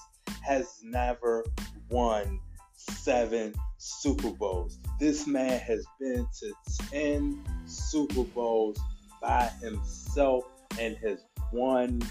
has 0.47 0.79
never 0.83 1.45
won 1.89 2.39
seven 2.73 3.53
Super 3.77 4.31
Bowls. 4.31 4.79
This 4.99 5.27
man 5.27 5.59
has 5.59 5.85
been 5.99 6.25
to 6.39 6.53
10 6.89 7.43
Super 7.65 8.23
Bowls 8.23 8.79
by 9.21 9.49
himself 9.61 10.45
and 10.79 10.95
has 10.97 11.25
won 11.51 12.01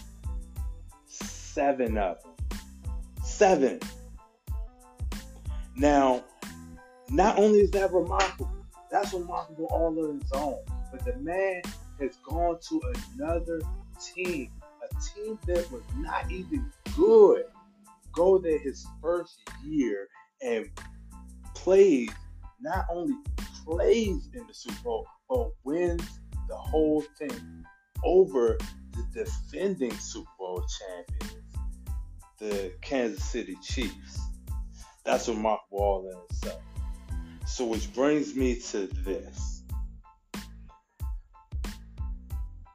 seven 1.06 1.96
of 1.96 2.18
them. 2.22 2.58
Seven. 3.24 3.80
Now, 5.74 6.22
not 7.10 7.38
only 7.38 7.60
is 7.60 7.70
that 7.70 7.92
remarkable, 7.92 8.50
that's 8.90 9.12
remarkable 9.12 9.66
all 9.66 9.98
on 9.98 10.20
its 10.20 10.32
own, 10.32 10.58
but 10.92 11.04
the 11.04 11.16
man 11.16 11.62
has 12.00 12.16
gone 12.16 12.58
to 12.68 12.82
another 13.14 13.60
team, 14.14 14.50
a 14.82 14.94
team 15.14 15.38
that 15.46 15.70
was 15.72 15.82
not 15.96 16.30
even 16.30 16.70
good, 16.96 17.44
go 18.16 18.38
there 18.38 18.58
his 18.58 18.84
first 19.00 19.38
year 19.64 20.08
and 20.42 20.66
plays, 21.54 22.10
not 22.60 22.86
only 22.90 23.14
plays 23.64 24.28
in 24.34 24.46
the 24.46 24.54
Super 24.54 24.82
Bowl, 24.82 25.06
but 25.28 25.50
wins 25.62 26.02
the 26.48 26.56
whole 26.56 27.04
thing 27.18 27.64
over 28.04 28.58
the 28.94 29.24
defending 29.24 29.96
Super 29.98 30.30
Bowl 30.38 30.64
champions, 30.80 31.44
the 32.38 32.72
Kansas 32.80 33.24
City 33.24 33.56
Chiefs. 33.62 34.20
That's 35.04 35.28
remarkable 35.28 35.78
all 35.78 36.10
in 36.10 36.18
itself. 36.30 36.62
So, 37.46 37.66
which 37.66 37.92
brings 37.94 38.34
me 38.34 38.58
to 38.70 38.86
this. 39.04 39.62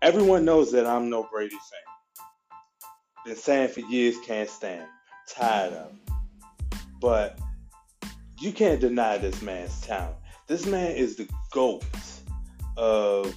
Everyone 0.01 0.45
knows 0.45 0.71
that 0.71 0.87
I'm 0.87 1.09
no 1.09 1.27
Brady 1.31 1.51
fan. 1.51 3.25
Been 3.25 3.35
saying 3.35 3.69
for 3.69 3.81
years, 3.81 4.15
can't 4.25 4.49
stand. 4.49 4.87
Tired 5.35 5.73
of. 5.73 5.91
But 6.99 7.39
you 8.39 8.51
can't 8.51 8.81
deny 8.81 9.17
this 9.17 9.41
man's 9.41 9.79
talent. 9.81 10.15
This 10.47 10.65
man 10.65 10.91
is 10.95 11.15
the 11.15 11.27
GOAT 11.51 11.83
of, 12.75 13.35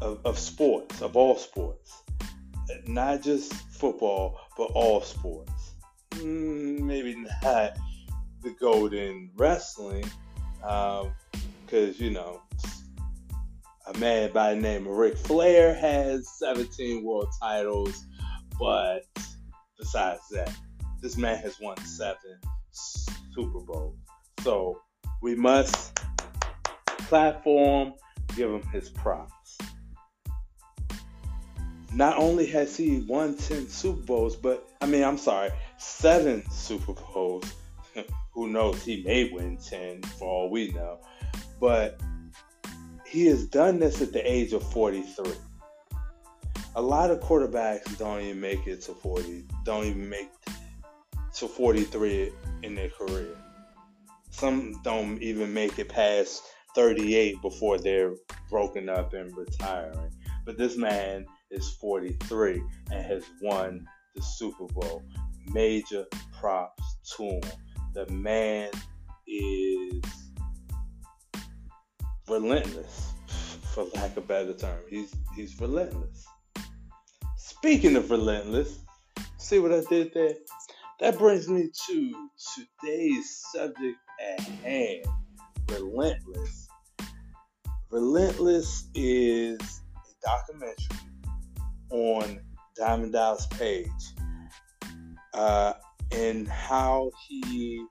of, 0.00 0.20
of 0.24 0.38
sports, 0.38 1.00
of 1.00 1.16
all 1.16 1.36
sports. 1.36 2.02
Not 2.86 3.22
just 3.22 3.52
football, 3.52 4.38
but 4.56 4.70
all 4.74 5.00
sports. 5.00 5.74
Mm, 6.10 6.80
maybe 6.80 7.16
not 7.42 7.76
the 8.42 8.50
GOAT 8.60 8.94
in 8.94 9.30
wrestling, 9.36 10.04
because, 10.60 11.04
um, 11.72 11.94
you 11.98 12.10
know, 12.10 12.42
a 13.86 13.98
man 13.98 14.32
by 14.32 14.54
the 14.54 14.60
name 14.60 14.86
of 14.86 14.92
Ric 14.96 15.16
Flair 15.16 15.74
has 15.74 16.28
17 16.38 17.04
world 17.04 17.28
titles, 17.40 18.04
but 18.58 19.02
besides 19.78 20.22
that, 20.30 20.52
this 21.00 21.16
man 21.16 21.38
has 21.38 21.60
won 21.60 21.76
seven 21.84 22.38
Super 22.70 23.60
Bowls. 23.60 23.96
So 24.40 24.80
we 25.22 25.34
must 25.34 25.98
platform, 26.86 27.94
give 28.34 28.50
him 28.50 28.62
his 28.68 28.88
props. 28.88 29.58
Not 31.92 32.18
only 32.18 32.46
has 32.46 32.76
he 32.76 33.04
won 33.08 33.36
10 33.36 33.68
Super 33.68 34.02
Bowls, 34.02 34.36
but 34.36 34.68
I 34.80 34.86
mean, 34.86 35.02
I'm 35.02 35.18
sorry, 35.18 35.50
seven 35.78 36.48
Super 36.50 36.92
Bowls. 36.92 37.50
Who 38.34 38.48
knows? 38.48 38.84
He 38.84 39.02
may 39.02 39.30
win 39.30 39.56
10 39.56 40.02
for 40.02 40.28
all 40.28 40.50
we 40.50 40.72
know. 40.72 40.98
But 41.58 42.00
he 43.06 43.26
has 43.26 43.46
done 43.46 43.78
this 43.78 44.02
at 44.02 44.12
the 44.12 44.30
age 44.30 44.52
of 44.52 44.62
43. 44.72 45.32
A 46.76 46.82
lot 46.82 47.10
of 47.10 47.20
quarterbacks 47.20 47.96
don't 47.96 48.20
even 48.20 48.38
make 48.38 48.66
it 48.66 48.82
to 48.82 48.92
40, 48.92 49.46
don't 49.64 49.86
even 49.86 50.10
make 50.10 50.28
to 51.36 51.48
43 51.48 52.30
in 52.64 52.74
their 52.74 52.90
career. 52.90 53.34
Some 54.28 54.82
don't 54.82 55.22
even 55.22 55.54
make 55.54 55.78
it 55.78 55.88
past 55.88 56.42
38 56.74 57.40
before 57.40 57.78
they're 57.78 58.12
broken 58.50 58.90
up 58.90 59.14
and 59.14 59.34
retiring. 59.34 60.10
But 60.44 60.58
this 60.58 60.76
man 60.76 61.24
is 61.50 61.66
43 61.80 62.62
and 62.92 63.06
has 63.06 63.24
won 63.40 63.86
the 64.14 64.20
Super 64.20 64.66
Bowl. 64.66 65.02
Major 65.46 66.04
props 66.38 66.98
to 67.16 67.22
him. 67.22 67.40
The 67.94 68.06
man 68.12 68.68
is 69.26 70.02
relentless, 72.28 73.14
for 73.72 73.84
lack 73.94 74.10
of 74.10 74.18
a 74.18 74.20
better 74.20 74.52
term. 74.52 74.80
He's 74.90 75.14
he's 75.34 75.58
relentless. 75.58 76.26
Speaking 77.56 77.96
of 77.96 78.10
relentless, 78.10 78.80
see 79.38 79.58
what 79.58 79.72
I 79.72 79.80
did 79.88 80.12
there? 80.12 80.34
That 81.00 81.16
brings 81.16 81.48
me 81.48 81.70
to 81.88 82.28
today's 82.54 83.44
subject 83.50 83.96
at 84.22 84.40
hand 84.40 85.06
Relentless. 85.70 86.68
Relentless 87.90 88.88
is 88.94 89.58
a 89.58 90.26
documentary 90.28 90.98
on 91.90 92.40
Diamond 92.76 93.14
Dallas 93.14 93.46
Page 93.46 93.88
uh, 95.32 95.72
and 96.12 96.46
how 96.46 97.10
he 97.26 97.82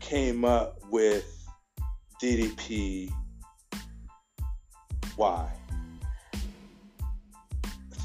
came 0.00 0.46
up 0.46 0.78
with 0.90 1.26
DDP 2.20 3.12
Y. 5.18 5.52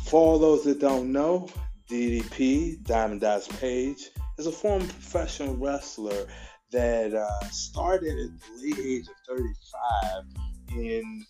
For 0.10 0.20
all 0.20 0.40
those 0.40 0.64
that 0.64 0.80
don't 0.80 1.12
know, 1.12 1.48
DDP, 1.88 2.84
Diamond 2.84 3.22
Dallas 3.22 3.48
Page, 3.48 4.10
is 4.40 4.48
a 4.48 4.52
former 4.52 4.88
professional 4.88 5.56
wrestler 5.56 6.26
that 6.72 7.14
uh, 7.14 7.50
started 7.52 8.18
at 8.18 8.30
the 8.42 8.60
late 8.60 8.80
age 8.80 9.06
of 9.08 9.38
35 9.38 10.80
in 10.80 11.26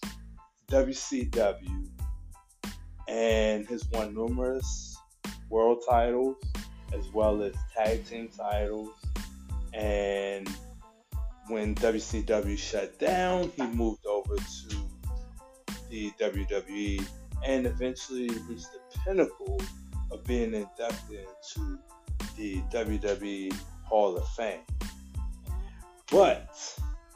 WCW 0.72 1.90
and 3.10 3.68
has 3.68 3.86
won 3.92 4.16
numerous 4.16 4.98
world 5.50 5.84
titles 5.90 6.38
as 6.94 7.06
well 7.14 7.42
as 7.42 7.54
tag 7.76 8.06
team 8.06 8.30
titles. 8.30 8.94
And 9.74 10.48
when 11.50 11.76
WCW 11.76 12.58
shut 12.58 12.98
down, 12.98 13.52
he 13.58 13.64
moved 13.64 14.06
over 14.06 14.38
to 14.38 14.76
the 15.90 16.12
WWE 16.12 17.06
and 17.46 17.66
eventually 17.66 18.30
reached 18.48 18.72
the 18.72 18.80
pinnacle 19.06 19.60
of 20.12 20.24
being 20.26 20.54
inducted 20.54 21.26
into 21.56 21.80
the 22.36 22.62
WWE 22.74 23.54
Hall 23.84 24.18
of 24.18 24.28
Fame. 24.30 24.62
But 26.12 26.50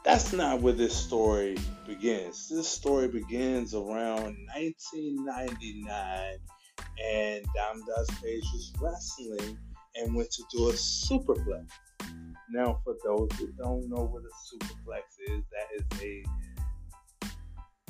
that's 0.03 0.33
not 0.33 0.61
where 0.61 0.73
this 0.73 0.95
story 0.95 1.57
begins. 1.87 2.49
This 2.49 2.67
story 2.67 3.07
begins 3.07 3.73
around 3.73 4.37
1999, 4.53 6.37
and 7.03 7.45
Diamond 7.55 7.85
Dallas 7.87 8.09
Page 8.21 8.43
was 8.53 8.73
wrestling 8.79 9.57
and 9.95 10.15
went 10.15 10.29
to 10.31 10.43
do 10.51 10.69
a 10.69 10.73
superplex. 10.73 11.67
Now, 12.51 12.81
for 12.83 12.95
those 13.03 13.29
that 13.39 13.57
don't 13.57 13.89
know 13.89 14.03
what 14.03 14.23
a 14.23 14.55
superplex 14.55 15.03
is, 15.27 15.43
that 15.51 15.67
is 15.75 16.01
a 16.01 16.23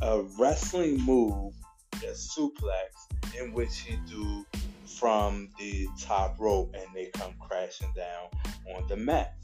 a 0.01 0.21
wrestling 0.37 0.99
move, 0.99 1.53
a 2.03 2.13
suplex, 2.13 3.39
in 3.39 3.53
which 3.53 3.79
he 3.79 3.97
do 4.07 4.45
from 4.85 5.49
the 5.59 5.87
top 5.99 6.39
rope 6.39 6.73
and 6.73 6.85
they 6.93 7.09
come 7.13 7.33
crashing 7.39 7.91
down 7.95 8.29
on 8.75 8.87
the 8.87 8.95
mat. 8.95 9.35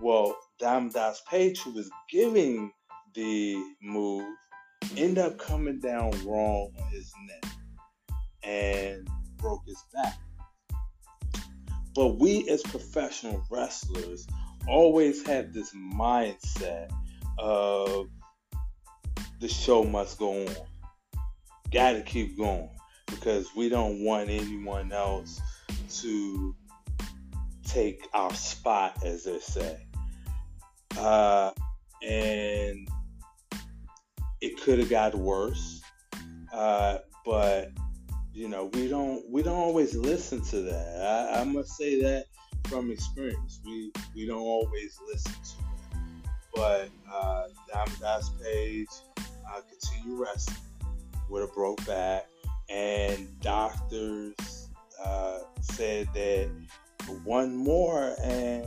Well, 0.00 0.36
Diamond 0.58 0.92
Dallas 0.94 1.22
Page, 1.28 1.60
who 1.60 1.72
was 1.72 1.90
giving 2.10 2.70
the 3.14 3.62
move, 3.82 4.26
ended 4.96 5.18
up 5.18 5.38
coming 5.38 5.80
down 5.80 6.12
wrong 6.24 6.70
on 6.80 6.90
his 6.90 7.12
neck 7.26 7.52
and 8.42 9.08
broke 9.36 9.62
his 9.66 9.82
back. 9.92 10.18
But 11.94 12.18
we 12.18 12.48
as 12.48 12.62
professional 12.62 13.44
wrestlers 13.50 14.26
always 14.68 15.26
have 15.26 15.52
this 15.52 15.74
mindset 15.74 16.90
of 17.38 18.06
the 19.40 19.48
show 19.48 19.84
must 19.84 20.18
go 20.18 20.46
on. 20.46 20.54
Gotta 21.72 22.00
keep 22.00 22.36
going 22.36 22.70
because 23.06 23.54
we 23.54 23.68
don't 23.68 24.02
want 24.04 24.30
anyone 24.30 24.92
else 24.92 25.40
to 26.00 26.54
take 27.64 28.06
our 28.14 28.32
spot, 28.34 29.04
as 29.04 29.24
they 29.24 29.38
say. 29.38 29.86
Uh, 30.98 31.50
and 32.02 32.88
it 34.40 34.60
could 34.60 34.78
have 34.78 34.88
got 34.88 35.14
worse, 35.14 35.82
uh, 36.52 36.98
but 37.24 37.70
you 38.32 38.48
know 38.48 38.66
we 38.66 38.88
don't 38.88 39.28
we 39.30 39.42
don't 39.42 39.56
always 39.56 39.94
listen 39.94 40.40
to 40.42 40.62
that. 40.62 41.32
I, 41.34 41.40
I 41.40 41.44
must 41.44 41.76
say 41.76 42.00
that 42.02 42.26
from 42.64 42.90
experience. 42.90 43.60
We 43.64 43.92
we 44.14 44.26
don't 44.26 44.38
always 44.38 44.98
listen 45.06 45.32
to 45.32 45.98
it. 45.98 46.30
But 46.54 46.88
uh, 47.12 47.44
Diamond 47.72 48.00
Dallas 48.00 48.30
Page 48.42 48.88
uh, 49.16 49.60
continue 49.60 50.20
wrestling 50.20 50.56
with 51.28 51.44
a 51.44 51.46
broke 51.48 51.84
back, 51.86 52.26
and 52.68 53.40
doctors 53.40 54.68
uh, 55.04 55.38
said 55.60 56.08
that 56.14 56.50
one 57.24 57.56
more 57.56 58.14
and 58.22 58.66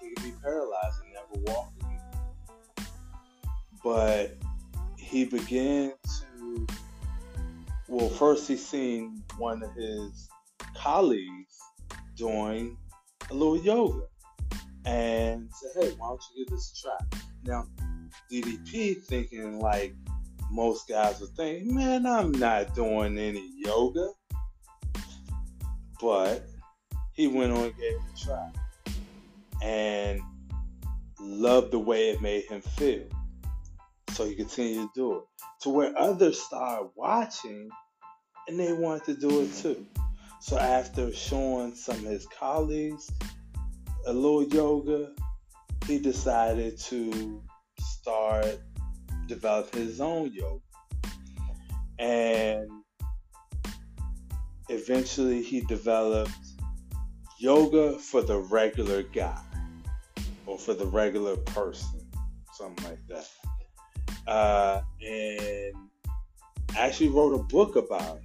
he 0.00 0.10
could 0.10 0.24
be 0.24 0.32
paralyzed 0.42 0.96
and 1.02 1.12
never 1.14 1.52
walk 1.52 1.72
again. 1.80 2.86
But 3.82 4.36
he 4.98 5.24
began 5.24 5.92
to, 6.18 6.66
well, 7.88 8.08
first 8.08 8.48
he 8.48 8.56
seen 8.56 9.22
one 9.38 9.62
of 9.62 9.72
his 9.74 10.28
colleagues 10.76 11.58
doing 12.16 12.76
a 13.30 13.34
little 13.34 13.62
yoga 13.62 14.06
and 14.84 15.48
said, 15.52 15.84
hey, 15.84 15.94
why 15.98 16.08
don't 16.08 16.22
you 16.34 16.44
give 16.44 16.50
this 16.52 16.72
a 16.72 16.82
try? 16.82 17.20
Now, 17.44 17.66
DDP 18.30 19.02
thinking 19.02 19.60
like 19.60 19.94
most 20.50 20.88
guys 20.88 21.20
would 21.20 21.30
think, 21.30 21.66
man, 21.66 22.06
I'm 22.06 22.32
not 22.32 22.74
doing 22.74 23.18
any 23.18 23.50
yoga. 23.56 24.08
But 26.00 26.46
he 27.12 27.26
went 27.28 27.52
on 27.52 27.64
and 27.64 27.76
gave 27.76 27.92
it 27.92 28.00
a 28.14 28.24
try 28.24 28.50
and 29.62 30.20
loved 31.20 31.70
the 31.70 31.78
way 31.78 32.10
it 32.10 32.20
made 32.20 32.44
him 32.44 32.60
feel. 32.60 33.04
So 34.10 34.26
he 34.26 34.34
continued 34.34 34.88
to 34.94 35.00
do 35.00 35.16
it. 35.18 35.24
To 35.62 35.70
where 35.70 35.96
others 35.98 36.40
started 36.40 36.90
watching 36.94 37.70
and 38.46 38.60
they 38.60 38.72
wanted 38.72 39.04
to 39.04 39.14
do 39.14 39.40
it 39.40 39.54
too. 39.54 39.86
So 40.40 40.58
after 40.58 41.12
showing 41.12 41.74
some 41.74 41.96
of 41.96 42.04
his 42.04 42.26
colleagues 42.26 43.10
a 44.06 44.12
little 44.12 44.44
yoga, 44.44 45.12
he 45.86 45.98
decided 45.98 46.78
to 46.78 47.42
start 47.78 48.58
develop 49.26 49.74
his 49.74 50.00
own 50.00 50.32
yoga. 50.32 50.60
And 51.98 52.68
eventually 54.68 55.42
he 55.42 55.60
developed 55.60 56.32
yoga 57.38 57.98
for 57.98 58.22
the 58.22 58.38
regular 58.38 59.02
guy 59.02 59.42
or 60.46 60.58
for 60.58 60.74
the 60.74 60.86
regular 60.86 61.36
person, 61.36 62.00
something 62.52 62.84
like 62.84 63.06
that. 63.08 63.28
Uh, 64.26 64.82
and 65.02 65.74
actually 66.76 67.08
wrote 67.08 67.34
a 67.34 67.42
book 67.42 67.76
about 67.76 68.18
it. 68.18 68.22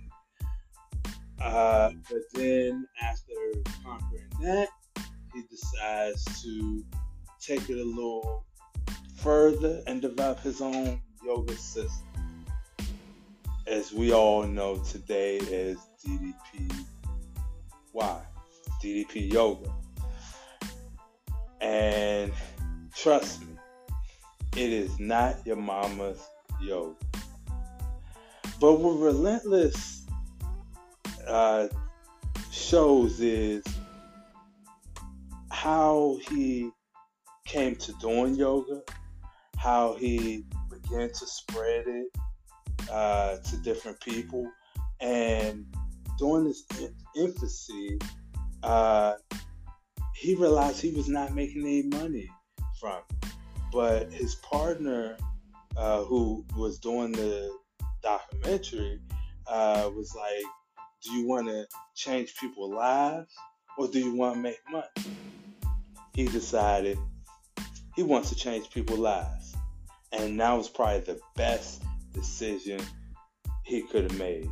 Uh, 1.41 1.91
but 2.09 2.21
then 2.33 2.85
after 3.01 3.33
conquering 3.83 4.29
that, 4.41 4.67
he 5.33 5.43
decides 5.49 6.43
to 6.43 6.83
take 7.39 7.69
it 7.69 7.77
a 7.77 7.83
little 7.83 8.45
further 9.21 9.81
and 9.87 10.01
develop 10.01 10.39
his 10.39 10.61
own 10.61 11.01
yoga 11.23 11.55
system. 11.55 12.05
As 13.67 13.91
we 13.91 14.13
all 14.13 14.43
know 14.43 14.77
today 14.77 15.37
as 15.39 15.77
DDP. 16.05 16.85
Why? 17.91 18.21
DDP 18.81 19.31
Yoga. 19.31 19.69
And 21.61 22.31
trust 22.95 23.41
me, 23.41 23.47
it 24.55 24.71
is 24.71 24.99
not 24.99 25.45
your 25.45 25.57
mama's 25.57 26.21
yoga. 26.61 26.95
But 28.59 28.79
what 28.79 28.99
Relentless 28.99 30.05
uh, 31.27 31.67
shows 32.51 33.19
is 33.19 33.63
how 35.51 36.17
he 36.29 36.71
came 37.45 37.75
to 37.75 37.93
doing 37.93 38.35
yoga, 38.35 38.81
how 39.59 39.95
he 39.95 40.45
began 40.69 41.09
to 41.09 41.27
spread 41.27 41.83
it 41.85 42.07
uh, 42.89 43.37
to 43.37 43.57
different 43.57 43.99
people, 43.99 44.49
and 45.01 45.65
during 46.17 46.45
his 46.45 46.65
infancy, 47.15 47.99
uh, 48.63 49.13
he 50.15 50.35
realized 50.35 50.81
he 50.81 50.91
was 50.91 51.07
not 51.07 51.33
making 51.33 51.61
any 51.61 51.83
money 51.83 52.29
from 52.79 53.01
it. 53.09 53.29
But 53.71 54.11
his 54.11 54.35
partner, 54.35 55.17
uh, 55.77 56.03
who 56.03 56.45
was 56.55 56.79
doing 56.79 57.11
the 57.11 57.49
documentary, 58.01 58.99
uh, 59.47 59.89
was 59.95 60.13
like, 60.15 60.43
Do 61.03 61.13
you 61.13 61.27
want 61.27 61.47
to 61.47 61.65
change 61.95 62.35
people's 62.39 62.73
lives 62.73 63.33
or 63.77 63.87
do 63.87 63.99
you 63.99 64.13
want 64.15 64.35
to 64.35 64.41
make 64.41 64.59
money? 64.71 65.15
He 66.13 66.25
decided 66.25 66.97
he 67.99 68.03
wants 68.03 68.29
to 68.29 68.35
change 68.35 68.69
people's 68.69 68.97
lives. 68.97 69.53
And 70.13 70.39
that 70.39 70.53
was 70.53 70.69
probably 70.69 71.01
the 71.01 71.19
best 71.35 71.83
decision 72.13 72.79
he 73.65 73.81
could 73.81 74.03
have 74.03 74.17
made. 74.17 74.49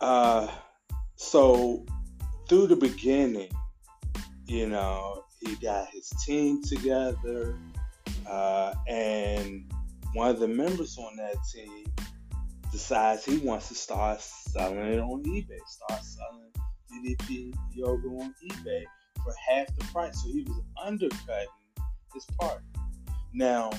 Uh, 0.00 0.46
so 1.16 1.84
through 2.48 2.68
the 2.68 2.76
beginning, 2.76 3.50
you 4.46 4.68
know, 4.68 5.24
he 5.40 5.56
got 5.56 5.88
his 5.88 6.08
team 6.24 6.62
together, 6.62 7.58
uh, 8.24 8.74
and 8.86 9.68
one 10.14 10.30
of 10.30 10.38
the 10.38 10.46
members 10.46 10.96
on 10.98 11.16
that 11.16 11.34
team 11.52 11.84
decides 12.70 13.24
he 13.24 13.38
wants 13.38 13.66
to 13.70 13.74
start 13.74 14.20
selling 14.20 14.78
it 14.78 15.00
on 15.00 15.24
eBay, 15.24 15.58
start 15.66 16.04
selling 16.04 16.52
DDP 16.92 17.52
yoga 17.74 18.06
on 18.06 18.32
eBay 18.48 18.84
for 19.24 19.34
half 19.48 19.66
the 19.78 19.84
price. 19.86 20.22
So 20.22 20.28
he 20.28 20.42
was 20.42 20.60
undercutting 20.82 21.48
his 22.14 22.24
partner. 22.38 22.62
Now, 23.32 23.70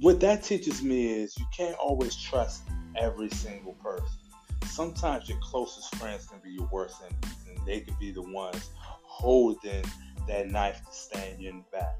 what 0.00 0.20
that 0.20 0.42
teaches 0.42 0.82
me 0.82 1.06
is 1.06 1.36
you 1.38 1.46
can't 1.56 1.76
always 1.76 2.16
trust 2.16 2.62
every 2.96 3.28
single 3.30 3.74
person 3.74 4.08
sometimes 4.70 5.28
your 5.28 5.38
closest 5.38 5.94
friends 5.96 6.26
can 6.26 6.38
be 6.38 6.50
your 6.50 6.68
worst 6.72 6.96
enemies, 7.02 7.38
and 7.48 7.66
they 7.66 7.80
can 7.80 7.94
be 7.98 8.10
the 8.12 8.22
ones 8.22 8.70
holding 9.02 9.84
that 10.26 10.50
knife 10.50 10.80
to 10.86 10.92
stand 10.96 11.40
you 11.40 11.50
in 11.50 11.58
the 11.58 11.78
back. 11.78 11.98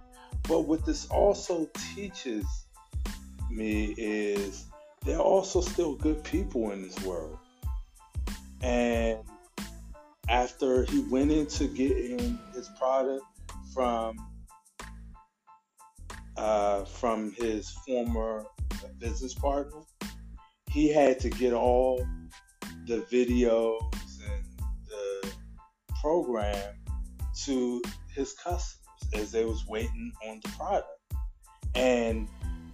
But 0.49 0.61
what 0.61 0.87
this 0.87 1.07
also 1.09 1.69
teaches 1.95 2.47
me 3.51 3.95
is 3.99 4.65
there 5.05 5.17
are 5.17 5.23
also 5.23 5.61
still 5.61 5.95
good 5.95 6.23
people 6.25 6.71
in 6.71 6.83
this 6.83 6.99
world. 7.05 7.39
And 8.63 9.19
after 10.31 10.85
he 10.85 11.01
went 11.11 11.33
into 11.33 11.67
getting 11.67 12.39
his 12.55 12.71
product 12.79 13.25
from 13.75 14.17
uh, 16.37 16.85
from 16.85 17.33
his 17.33 17.71
former 17.87 18.47
business 18.99 19.35
partner, 19.35 19.81
he 20.71 20.91
had 20.91 21.19
to 21.21 21.29
get 21.29 21.53
all 21.53 22.07
the 22.87 22.99
videos 23.13 23.81
and 24.33 24.45
the 24.89 25.33
program 26.01 26.75
to 27.45 27.83
his 28.15 28.33
customers 28.35 28.77
as 29.13 29.33
they 29.33 29.45
was 29.45 29.67
waiting 29.67 30.13
on 30.27 30.41
the 30.43 30.49
product. 30.51 30.89
And 31.75 32.29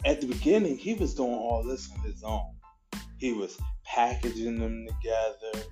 at 0.04 0.20
the 0.20 0.26
beginning, 0.26 0.76
he 0.76 0.94
was 0.94 1.14
doing 1.14 1.32
all 1.32 1.64
this 1.64 1.90
on 1.92 2.04
his 2.04 2.22
own. 2.22 2.54
He 3.18 3.32
was 3.32 3.58
packaging 3.84 4.58
them 4.58 4.86
together, 4.86 5.66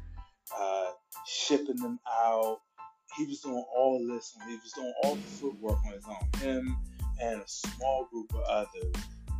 uh, 0.58 0.90
shipping 1.26 1.76
them 1.76 1.98
out. 2.24 2.58
He 3.16 3.26
was 3.26 3.40
doing 3.40 3.64
all 3.76 4.04
this. 4.06 4.34
He 4.48 4.56
was 4.56 4.72
doing 4.72 4.92
all 5.02 5.14
the 5.14 5.22
footwork 5.22 5.78
on 5.86 5.92
his 5.92 6.04
own. 6.08 6.40
Him 6.40 6.76
and 7.22 7.40
a 7.40 7.48
small 7.48 8.08
group 8.10 8.32
of 8.34 8.42
others 8.48 8.94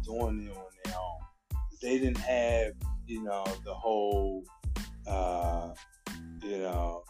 doing 0.04 0.46
it 0.46 0.56
on 0.56 0.66
their 0.84 0.94
own. 0.94 1.60
They 1.82 1.98
didn't 1.98 2.18
have, 2.18 2.72
you 3.06 3.22
know, 3.22 3.44
the 3.64 3.74
whole 3.74 4.44
uh, 5.06 5.74
you 6.42 6.58
know, 6.58 7.04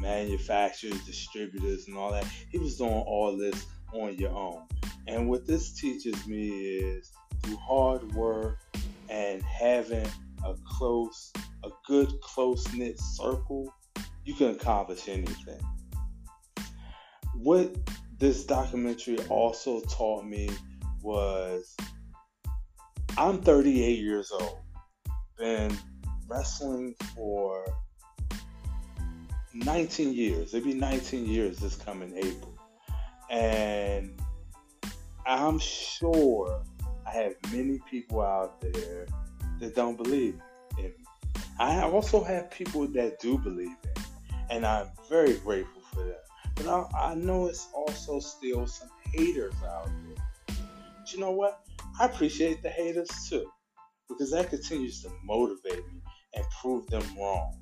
manufacturers, 0.00 1.04
distributors, 1.04 1.88
and 1.88 1.96
all 1.96 2.12
that. 2.12 2.26
He 2.50 2.58
was 2.58 2.76
doing 2.76 2.92
all 2.92 3.36
this 3.36 3.66
on 3.92 4.16
your 4.16 4.30
own. 4.30 4.66
And 5.06 5.28
what 5.28 5.46
this 5.46 5.72
teaches 5.72 6.26
me 6.26 6.48
is 6.48 7.10
through 7.42 7.56
hard 7.56 8.12
work 8.14 8.58
and 9.08 9.42
having 9.42 10.06
a 10.44 10.54
close, 10.66 11.32
a 11.64 11.70
good 11.86 12.12
close 12.20 12.70
knit 12.74 13.00
circle, 13.00 13.72
you 14.28 14.34
can 14.34 14.50
accomplish 14.50 15.08
anything. 15.08 15.58
What 17.32 17.74
this 18.18 18.44
documentary 18.44 19.18
also 19.30 19.80
taught 19.80 20.26
me 20.26 20.50
was 21.00 21.74
I'm 23.16 23.40
38 23.40 23.98
years 23.98 24.30
old. 24.30 24.58
Been 25.38 25.74
wrestling 26.28 26.94
for 27.14 27.64
19 29.54 30.12
years. 30.12 30.52
It'll 30.52 30.66
be 30.66 30.74
19 30.74 31.24
years 31.24 31.58
this 31.58 31.76
coming 31.76 32.12
April. 32.14 32.54
And 33.30 34.20
I'm 35.26 35.58
sure 35.58 36.62
I 37.06 37.12
have 37.12 37.32
many 37.50 37.80
people 37.90 38.20
out 38.20 38.60
there 38.60 39.06
that 39.58 39.74
don't 39.74 39.96
believe 39.96 40.38
in 40.76 40.84
me. 40.84 40.92
I 41.58 41.80
also 41.80 42.22
have 42.22 42.50
people 42.50 42.86
that 42.88 43.18
do 43.20 43.38
believe 43.38 43.74
in 43.82 43.90
me, 43.96 43.97
and 44.50 44.66
I'm 44.66 44.88
very 45.08 45.34
grateful 45.34 45.82
for 45.92 46.04
that. 46.04 46.22
But 46.56 46.66
I, 46.66 47.10
I 47.10 47.14
know 47.14 47.46
it's 47.46 47.68
also 47.74 48.20
still 48.20 48.66
some 48.66 48.88
haters 49.12 49.54
out 49.64 49.86
there. 49.86 50.56
But 50.98 51.12
you 51.12 51.20
know 51.20 51.32
what? 51.32 51.60
I 52.00 52.06
appreciate 52.06 52.62
the 52.62 52.68
haters 52.68 53.08
too, 53.28 53.50
because 54.08 54.30
that 54.32 54.50
continues 54.50 55.02
to 55.02 55.10
motivate 55.24 55.86
me 55.92 56.00
and 56.34 56.44
prove 56.60 56.86
them 56.88 57.04
wrong. 57.18 57.60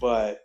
But 0.00 0.40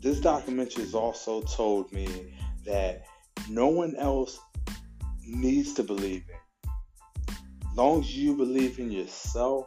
this 0.00 0.20
documentary 0.20 0.84
has 0.84 0.94
also 0.94 1.42
told 1.42 1.92
me 1.92 2.34
that 2.64 3.04
no 3.48 3.68
one 3.68 3.94
else 3.96 4.38
needs 5.24 5.74
to 5.74 5.82
believe 5.82 6.24
in. 6.28 6.70
As 7.70 7.76
long 7.76 8.00
as 8.00 8.16
you 8.16 8.36
believe 8.36 8.78
in 8.78 8.90
yourself, 8.90 9.66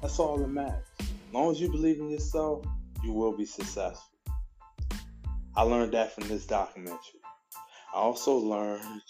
that's 0.00 0.18
all 0.18 0.38
that 0.38 0.48
matters. 0.48 0.86
As 1.00 1.34
long 1.34 1.50
as 1.50 1.60
you 1.60 1.70
believe 1.70 1.98
in 1.98 2.08
yourself, 2.10 2.64
you 3.02 3.12
will 3.12 3.36
be 3.36 3.44
successful. 3.44 4.10
I 5.54 5.62
learned 5.62 5.92
that 5.92 6.14
from 6.14 6.28
this 6.28 6.46
documentary. 6.46 7.20
I 7.94 7.98
also 7.98 8.36
learned 8.36 9.02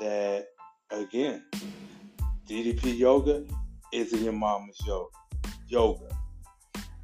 that, 0.00 0.46
again, 0.90 1.44
DDP 2.48 2.98
yoga 2.98 3.44
isn't 3.92 4.22
your 4.22 4.32
mama's 4.32 4.80
yoga. 4.86 5.10
Yoga. 5.68 6.08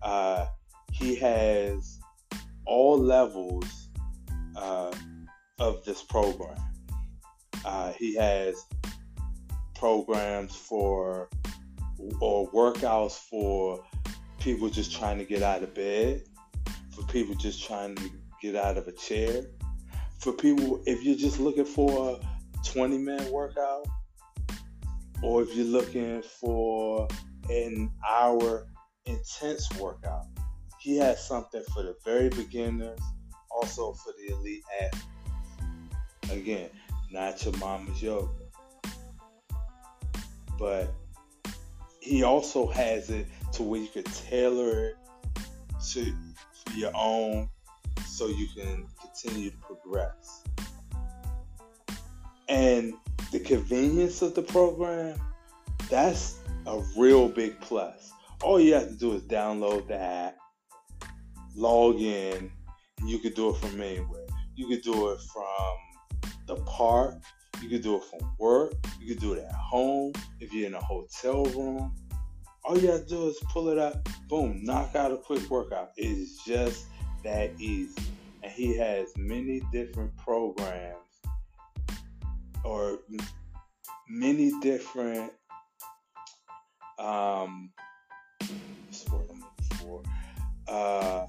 Uh, 0.02 0.46
he 0.92 1.14
has 1.16 2.00
all 2.66 2.98
levels 2.98 3.88
uh, 4.56 4.92
of 5.58 5.84
this 5.84 6.02
program. 6.02 6.58
Uh, 7.64 7.92
he 7.92 8.14
has 8.14 8.64
programs 9.74 10.54
for 10.54 11.28
or 12.20 12.50
workouts 12.50 13.18
for 13.18 13.82
people 14.48 14.70
just 14.70 14.90
trying 14.90 15.18
to 15.18 15.26
get 15.26 15.42
out 15.42 15.62
of 15.62 15.74
bed, 15.74 16.22
for 16.96 17.02
people 17.12 17.34
just 17.34 17.62
trying 17.62 17.94
to 17.94 18.10
get 18.40 18.56
out 18.56 18.78
of 18.78 18.88
a 18.88 18.92
chair, 18.92 19.42
for 20.20 20.32
people 20.32 20.82
if 20.86 21.04
you're 21.04 21.18
just 21.18 21.38
looking 21.38 21.66
for 21.66 22.18
a 22.18 22.64
20 22.64 22.96
minute 22.96 23.30
workout, 23.30 23.86
or 25.22 25.42
if 25.42 25.54
you're 25.54 25.66
looking 25.66 26.22
for 26.22 27.06
an 27.50 27.92
hour 28.08 28.66
intense 29.04 29.68
workout. 29.78 30.24
He 30.80 30.96
has 30.96 31.22
something 31.22 31.62
for 31.74 31.82
the 31.82 31.94
very 32.02 32.30
beginners, 32.30 32.98
also 33.50 33.92
for 33.92 34.14
the 34.16 34.32
elite 34.34 34.62
athletes. 34.80 36.32
Again, 36.32 36.70
not 37.10 37.44
your 37.44 37.54
mama's 37.58 38.02
yoga. 38.02 38.32
But 40.58 40.94
he 42.08 42.22
also 42.22 42.66
has 42.66 43.10
it 43.10 43.26
to 43.52 43.62
where 43.62 43.80
you 43.80 43.88
could 43.88 44.06
tailor 44.06 44.88
it 44.88 44.96
to 45.90 46.12
your 46.74 46.90
own 46.94 47.48
so 48.06 48.28
you 48.28 48.48
can 48.56 48.86
continue 49.00 49.50
to 49.50 49.56
progress. 49.58 50.42
And 52.48 52.94
the 53.30 53.40
convenience 53.40 54.22
of 54.22 54.34
the 54.34 54.42
program, 54.42 55.20
that's 55.90 56.38
a 56.66 56.82
real 56.96 57.28
big 57.28 57.60
plus. 57.60 58.10
All 58.42 58.58
you 58.58 58.72
have 58.72 58.88
to 58.88 58.96
do 58.96 59.12
is 59.12 59.22
download 59.22 59.88
the 59.88 59.98
app, 59.98 60.36
log 61.54 62.00
in, 62.00 62.50
and 63.00 63.10
you 63.10 63.18
can 63.18 63.34
do 63.34 63.50
it 63.50 63.56
from 63.56 63.80
anywhere. 63.82 64.26
You 64.54 64.66
could 64.68 64.82
do 64.82 65.10
it 65.10 65.20
from 65.32 66.30
the 66.46 66.56
park. 66.64 67.16
You 67.60 67.68
can 67.68 67.80
do 67.80 67.96
it 67.96 68.04
from 68.04 68.20
work. 68.38 68.74
You 69.00 69.14
can 69.14 69.18
do 69.18 69.32
it 69.34 69.44
at 69.44 69.52
home. 69.52 70.12
If 70.40 70.52
you're 70.52 70.66
in 70.66 70.74
a 70.74 70.80
hotel 70.80 71.44
room, 71.46 71.94
all 72.64 72.78
you 72.78 72.90
have 72.90 73.02
to 73.02 73.08
do 73.08 73.28
is 73.28 73.38
pull 73.50 73.68
it 73.68 73.78
up, 73.78 74.08
boom, 74.28 74.60
knock 74.62 74.94
out 74.94 75.10
a 75.10 75.16
quick 75.16 75.48
workout. 75.50 75.90
It's 75.96 76.44
just 76.44 76.86
that 77.24 77.50
easy. 77.58 78.02
And 78.42 78.52
he 78.52 78.76
has 78.76 79.08
many 79.16 79.62
different 79.72 80.16
programs 80.16 80.96
or 82.64 82.98
many 84.08 84.52
different 84.60 85.32
um 86.98 87.70
for 89.06 90.02
uh 90.66 91.26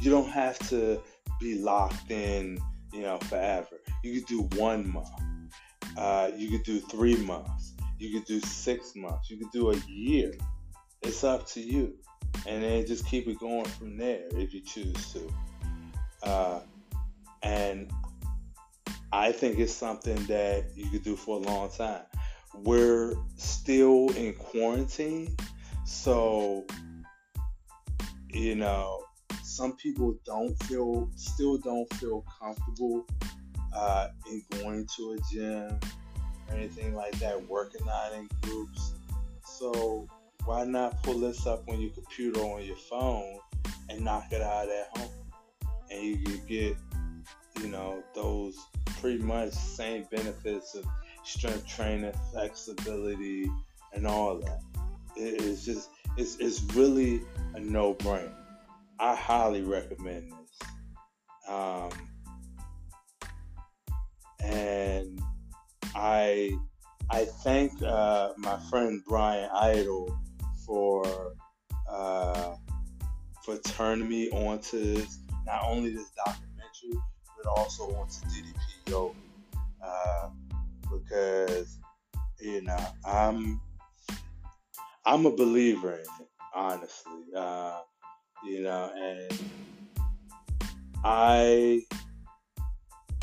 you 0.00 0.10
don't 0.10 0.28
have 0.28 0.58
to 0.68 1.00
be 1.40 1.58
locked 1.58 2.10
in 2.10 2.58
you 2.96 3.02
know, 3.02 3.18
forever. 3.18 3.80
You 4.02 4.20
could 4.20 4.28
do 4.28 4.42
one 4.58 4.90
month. 4.90 5.08
Uh, 5.96 6.30
you 6.36 6.50
could 6.50 6.62
do 6.62 6.80
three 6.80 7.16
months. 7.16 7.74
You 7.98 8.12
could 8.12 8.26
do 8.26 8.40
six 8.40 8.96
months. 8.96 9.30
You 9.30 9.36
could 9.36 9.50
do 9.52 9.70
a 9.70 9.76
year. 9.86 10.32
It's 11.02 11.22
up 11.22 11.46
to 11.48 11.60
you. 11.60 11.94
And 12.46 12.62
then 12.62 12.86
just 12.86 13.06
keep 13.06 13.28
it 13.28 13.38
going 13.38 13.66
from 13.66 13.96
there 13.96 14.28
if 14.32 14.54
you 14.54 14.60
choose 14.60 15.12
to. 15.12 15.32
Uh, 16.22 16.60
and 17.42 17.90
I 19.12 19.32
think 19.32 19.58
it's 19.58 19.72
something 19.72 20.16
that 20.26 20.64
you 20.74 20.88
could 20.90 21.04
do 21.04 21.16
for 21.16 21.36
a 21.36 21.40
long 21.40 21.70
time. 21.70 22.02
We're 22.54 23.14
still 23.36 24.08
in 24.16 24.34
quarantine, 24.34 25.36
so 25.84 26.66
you 28.30 28.54
know, 28.54 29.05
some 29.56 29.74
people 29.76 30.14
don't 30.26 30.54
feel, 30.64 31.08
still 31.16 31.56
don't 31.56 31.90
feel 31.94 32.22
comfortable 32.38 33.06
uh, 33.74 34.08
in 34.30 34.42
going 34.58 34.86
to 34.94 35.12
a 35.12 35.32
gym 35.32 35.80
or 36.48 36.54
anything 36.54 36.94
like 36.94 37.18
that, 37.20 37.48
working 37.48 37.80
out 37.88 38.12
in 38.12 38.28
groups. 38.42 38.92
So 39.42 40.06
why 40.44 40.64
not 40.64 41.02
pull 41.02 41.18
this 41.18 41.46
up 41.46 41.66
on 41.70 41.80
your 41.80 41.90
computer 41.92 42.40
or 42.40 42.58
on 42.58 42.66
your 42.66 42.76
phone 42.76 43.38
and 43.88 44.04
knock 44.04 44.26
it 44.30 44.42
out 44.42 44.68
at 44.68 44.98
home? 44.98 45.10
And 45.90 46.02
you 46.04 46.18
can 46.18 46.46
get, 46.46 46.76
you 47.62 47.68
know, 47.68 48.02
those 48.14 48.58
pretty 49.00 49.22
much 49.22 49.52
same 49.52 50.04
benefits 50.10 50.74
of 50.74 50.84
strength 51.24 51.66
training, 51.66 52.12
flexibility, 52.30 53.50
and 53.94 54.06
all 54.06 54.38
that. 54.38 54.60
It's 55.16 55.64
just, 55.64 55.88
it's, 56.18 56.36
it's 56.40 56.62
really 56.74 57.22
a 57.54 57.60
no-brainer. 57.60 58.34
I 58.98 59.14
highly 59.14 59.62
recommend 59.62 60.32
this. 60.32 60.68
Um, 61.48 61.90
and 64.40 65.20
I 65.94 66.56
I 67.10 67.24
thank 67.24 67.82
uh, 67.82 68.32
my 68.36 68.58
friend 68.70 69.02
Brian 69.06 69.50
Idol 69.54 70.18
for 70.66 71.34
uh, 71.88 72.54
for 73.44 73.58
turning 73.58 74.08
me 74.08 74.30
onto 74.30 74.94
this, 74.94 75.18
not 75.44 75.62
only 75.64 75.90
this 75.90 76.10
documentary 76.24 77.00
but 77.36 77.50
also 77.56 77.84
onto 77.94 78.26
DDP 78.26 78.90
Yoga 78.90 79.14
uh, 79.84 80.28
because 80.90 81.78
you 82.40 82.62
know 82.62 82.86
I'm 83.04 83.60
I'm 85.04 85.26
a 85.26 85.30
believer 85.30 85.94
in 85.94 86.00
it 86.00 86.28
honestly. 86.54 87.22
You 88.46 88.62
know, 88.62 88.90
and 88.96 89.40
I 91.04 91.82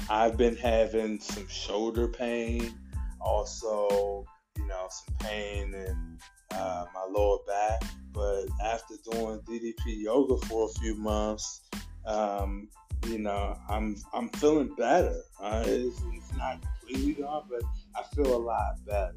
I've 0.10 0.38
been 0.38 0.56
having 0.56 1.20
some 1.20 1.48
shoulder 1.48 2.08
pain, 2.08 2.74
also, 3.22 4.26
you 4.58 4.68
know, 4.68 4.88
some 4.90 5.16
pain 5.20 5.74
in 5.74 6.20
uh, 6.52 6.86
my 6.94 7.08
lower 7.10 7.40
back. 7.48 7.84
But 8.12 8.46
after 8.64 8.96
doing 9.12 9.40
DDP 9.40 10.04
yoga 10.04 10.38
for 10.46 10.70
a 10.70 10.80
few 10.80 10.96
months, 10.96 11.62
um, 12.06 12.68
you 13.08 13.18
know, 13.18 13.58
I'm 13.70 13.96
I'm 14.14 14.30
feeling 14.30 14.76
better. 14.76 15.22
Uh, 15.42 15.64
it's, 15.66 16.00
it's, 16.14 16.34
not 16.38 16.62
completely 16.62 17.24
gone, 17.24 17.46
but 17.50 17.64
I 17.96 18.04
feel 18.16 18.36
a 18.36 18.38
lot 18.38 18.76
better. 18.86 19.16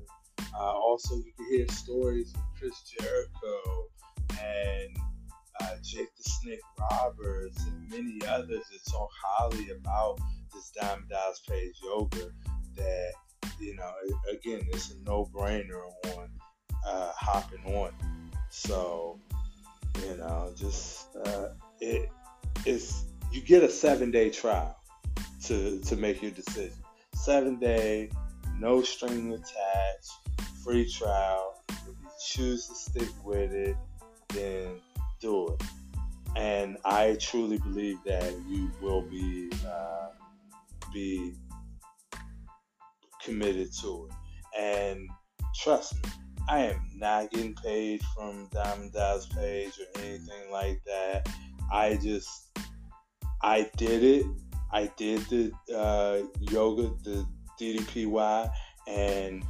Uh, 0.54 0.72
also, 0.72 1.16
you 1.16 1.32
can 1.36 1.46
hear 1.50 1.68
stories 1.68 2.32
of 2.34 2.40
Chris 2.58 2.82
Jericho 2.82 3.88
and 4.40 4.96
uh, 5.60 5.76
Jake 5.82 6.14
the 6.16 6.22
Snake 6.22 6.60
Roberts, 6.78 7.64
and 7.64 7.90
many 7.90 8.18
others 8.26 8.62
that 8.70 8.90
talk 8.90 9.10
highly 9.24 9.70
about 9.70 10.18
this 10.52 10.70
Diamond 10.70 11.08
Dallas 11.08 11.40
Page 11.48 11.74
yoga. 11.82 12.30
That 12.76 13.12
you 13.60 13.74
know, 13.76 13.90
again, 14.30 14.66
it's 14.72 14.90
a 14.90 14.98
no-brainer 15.04 15.82
on 16.16 16.28
uh, 16.86 17.12
hopping 17.14 17.74
on. 17.74 17.92
So 18.50 19.18
you 20.04 20.16
know, 20.16 20.52
just 20.56 21.16
uh, 21.24 21.48
it 21.80 22.10
it's 22.64 23.04
you 23.32 23.40
get 23.40 23.62
a 23.62 23.68
seven-day 23.68 24.30
trial 24.30 24.76
to 25.44 25.80
to 25.80 25.96
make 25.96 26.22
your 26.22 26.32
decision. 26.32 26.78
Seven 27.14 27.58
day, 27.58 28.10
no 28.58 28.82
string 28.82 29.32
attached, 29.32 30.10
free 30.62 30.90
trial. 30.90 31.62
If 31.68 31.86
you 31.86 32.08
choose 32.24 32.66
to 32.68 32.74
stick 32.74 33.08
with 33.24 33.52
it, 33.52 33.76
then 34.28 34.80
do 35.20 35.48
it. 35.48 35.62
And 36.36 36.76
I 36.84 37.16
truly 37.20 37.58
believe 37.58 37.98
that 38.04 38.34
you 38.46 38.70
will 38.82 39.02
be 39.02 39.50
uh, 39.66 40.08
be 40.92 41.34
committed 43.22 43.72
to 43.80 44.08
it. 44.08 44.60
And 44.60 45.08
trust 45.54 45.94
me, 45.94 46.10
I 46.48 46.60
am 46.60 46.80
not 46.94 47.30
getting 47.30 47.54
paid 47.54 48.02
from 48.14 48.48
Diamond 48.52 48.92
Dallas 48.92 49.26
Page 49.26 49.72
or 49.80 50.00
anything 50.02 50.50
like 50.52 50.80
that. 50.84 51.28
I 51.72 51.96
just 51.96 52.58
I 53.42 53.68
did 53.76 54.02
it. 54.02 54.26
I 54.72 54.90
did 54.96 55.20
the 55.28 55.52
uh, 55.74 56.26
yoga, 56.40 56.90
the 57.02 57.26
DDPY, 57.60 58.50
and 58.88 59.44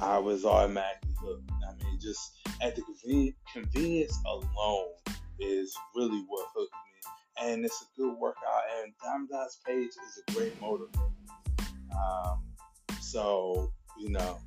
I 0.00 0.18
was 0.18 0.44
automatically 0.44 1.14
hooked. 1.18 1.50
I 1.50 1.84
mean, 1.84 1.91
just 2.02 2.48
at 2.60 2.76
the 2.76 2.82
convenience 3.52 4.18
alone 4.26 4.88
is 5.38 5.74
really 5.94 6.24
what 6.28 6.46
hooked 6.54 6.72
me. 6.72 7.48
And 7.48 7.64
it's 7.64 7.82
a 7.82 8.00
good 8.00 8.16
workout. 8.18 8.62
And 8.82 9.28
Dallas 9.28 9.58
Page 9.66 9.88
is 9.88 10.22
a 10.28 10.32
great 10.32 10.60
motivator. 10.60 11.10
Um, 11.96 12.42
so, 13.00 13.72
you 13.98 14.10
know, 14.10 14.38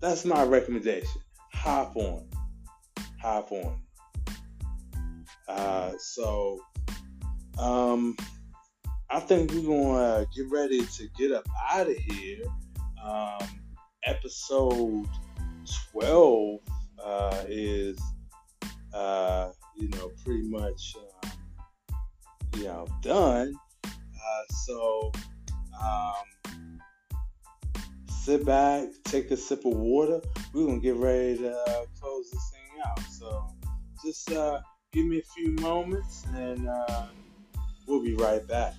that's 0.00 0.24
my 0.24 0.44
recommendation. 0.44 1.20
Hop 1.52 1.96
on. 1.96 2.28
Hop 3.20 3.52
on. 3.52 3.80
Uh, 5.48 5.92
so, 5.98 6.60
um, 7.58 8.16
I 9.10 9.20
think 9.20 9.50
we're 9.52 9.62
going 9.62 10.26
to 10.26 10.26
get 10.36 10.50
ready 10.50 10.84
to 10.84 11.08
get 11.18 11.32
up 11.32 11.48
out 11.72 11.88
of 11.88 11.96
here. 11.96 12.44
Um, 13.02 13.38
episode 14.04 15.06
12 15.92 16.60
uh, 17.04 17.44
is, 17.48 17.98
uh, 18.92 19.50
you 19.76 19.88
know, 19.90 20.10
pretty 20.24 20.48
much, 20.48 20.96
um, 21.24 21.30
you 22.56 22.64
know, 22.64 22.86
done. 23.02 23.54
Uh, 23.84 24.54
so, 24.64 25.12
um, 25.82 26.80
sit 28.08 28.44
back, 28.44 28.88
take 29.04 29.30
a 29.30 29.36
sip 29.36 29.64
of 29.64 29.74
water. 29.74 30.20
We're 30.52 30.66
going 30.66 30.80
to 30.80 30.84
get 30.84 30.96
ready 30.96 31.38
to 31.38 31.56
uh, 31.56 31.84
close 32.00 32.30
this 32.30 32.52
thing 32.52 32.82
out. 32.86 33.00
So, 33.10 33.46
just 34.04 34.30
uh, 34.32 34.60
give 34.92 35.06
me 35.06 35.18
a 35.18 35.22
few 35.36 35.52
moments 35.52 36.24
and 36.34 36.68
we'll 37.86 38.02
be 38.02 38.14
right 38.14 38.46
back. 38.46 38.74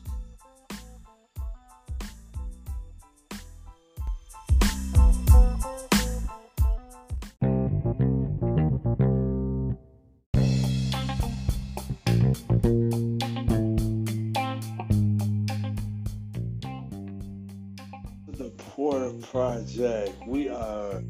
Project. 19.80 20.28
We 20.28 20.50
are 20.50 21.02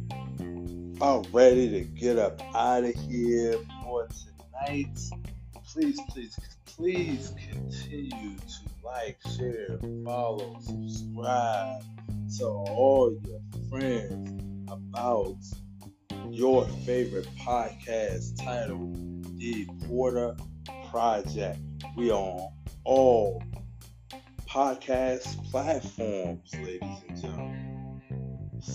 all 1.01 1.25
ready 1.31 1.69
to 1.71 1.81
get 1.81 2.19
up 2.19 2.39
out 2.53 2.83
of 2.83 2.93
here 2.93 3.55
for 3.83 4.07
tonight. 4.07 4.99
Please, 5.67 5.99
please, 6.09 6.39
please 6.65 7.33
continue 7.49 8.37
to 8.37 8.85
like, 8.85 9.17
share, 9.37 9.79
follow, 10.05 10.57
subscribe 10.61 11.81
to 12.37 12.45
all 12.45 13.17
your 13.25 13.41
friends 13.69 14.71
about 14.71 15.37
your 16.29 16.65
favorite 16.85 17.27
podcast 17.39 18.43
titled 18.43 19.39
The 19.39 19.67
Porter 19.87 20.35
Project. 20.91 21.59
We 21.97 22.11
are 22.11 22.15
on 22.17 22.53
all 22.83 23.43
podcast 24.47 25.43
platforms, 25.49 26.53
ladies 26.53 26.97
and 27.07 27.21
gentlemen. 27.21 27.68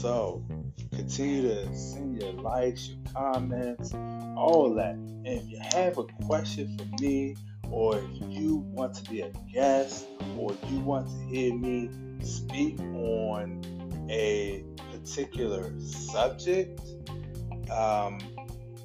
So 0.00 0.44
continue 0.92 1.42
to 1.42 1.74
send 1.74 2.20
your 2.20 2.32
likes, 2.32 2.88
your 2.88 2.98
comments, 3.14 3.94
all 4.36 4.74
that. 4.74 4.94
And 4.94 5.26
if 5.26 5.46
you 5.46 5.58
have 5.72 5.98
a 5.98 6.04
question 6.26 6.76
for 6.76 7.02
me, 7.02 7.36
or 7.70 7.98
if 7.98 8.22
you 8.28 8.56
want 8.56 8.94
to 8.94 9.10
be 9.10 9.22
a 9.22 9.30
guest, 9.52 10.06
or 10.36 10.54
you 10.68 10.80
want 10.80 11.08
to 11.08 11.34
hear 11.34 11.54
me 11.54 11.88
speak 12.22 12.78
on 12.80 13.62
a 14.10 14.64
particular 14.92 15.72
subject, 15.80 16.80
um, 17.70 18.18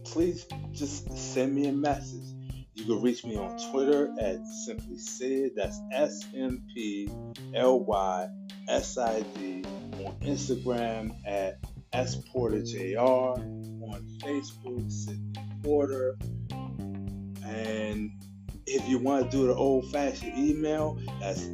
please 0.06 0.46
just 0.72 1.12
send 1.18 1.54
me 1.54 1.68
a 1.68 1.74
message. 1.74 2.39
You 2.80 2.86
can 2.86 3.02
reach 3.02 3.26
me 3.26 3.36
on 3.36 3.58
Twitter 3.72 4.10
at 4.22 4.38
Simply 4.48 4.98
Sid. 4.98 5.52
That's 5.54 5.82
S 5.92 6.26
M 6.34 6.64
P 6.74 7.10
L 7.54 7.82
Y 7.82 8.30
S 8.70 8.98
I 8.98 9.22
D 9.38 9.66
on 10.06 10.16
Instagram 10.22 11.14
at 11.26 11.60
sporterjr, 11.94 13.38
on 13.38 14.08
Facebook, 14.24 14.90
Sidney 14.90 15.34
Porter. 15.62 16.18
And 17.44 18.12
if 18.66 18.88
you 18.88 18.98
want 19.00 19.30
to 19.30 19.38
do 19.38 19.48
the 19.48 19.56
old 19.56 19.92
fashioned 19.92 20.38
email, 20.38 20.98
that's 21.20 21.48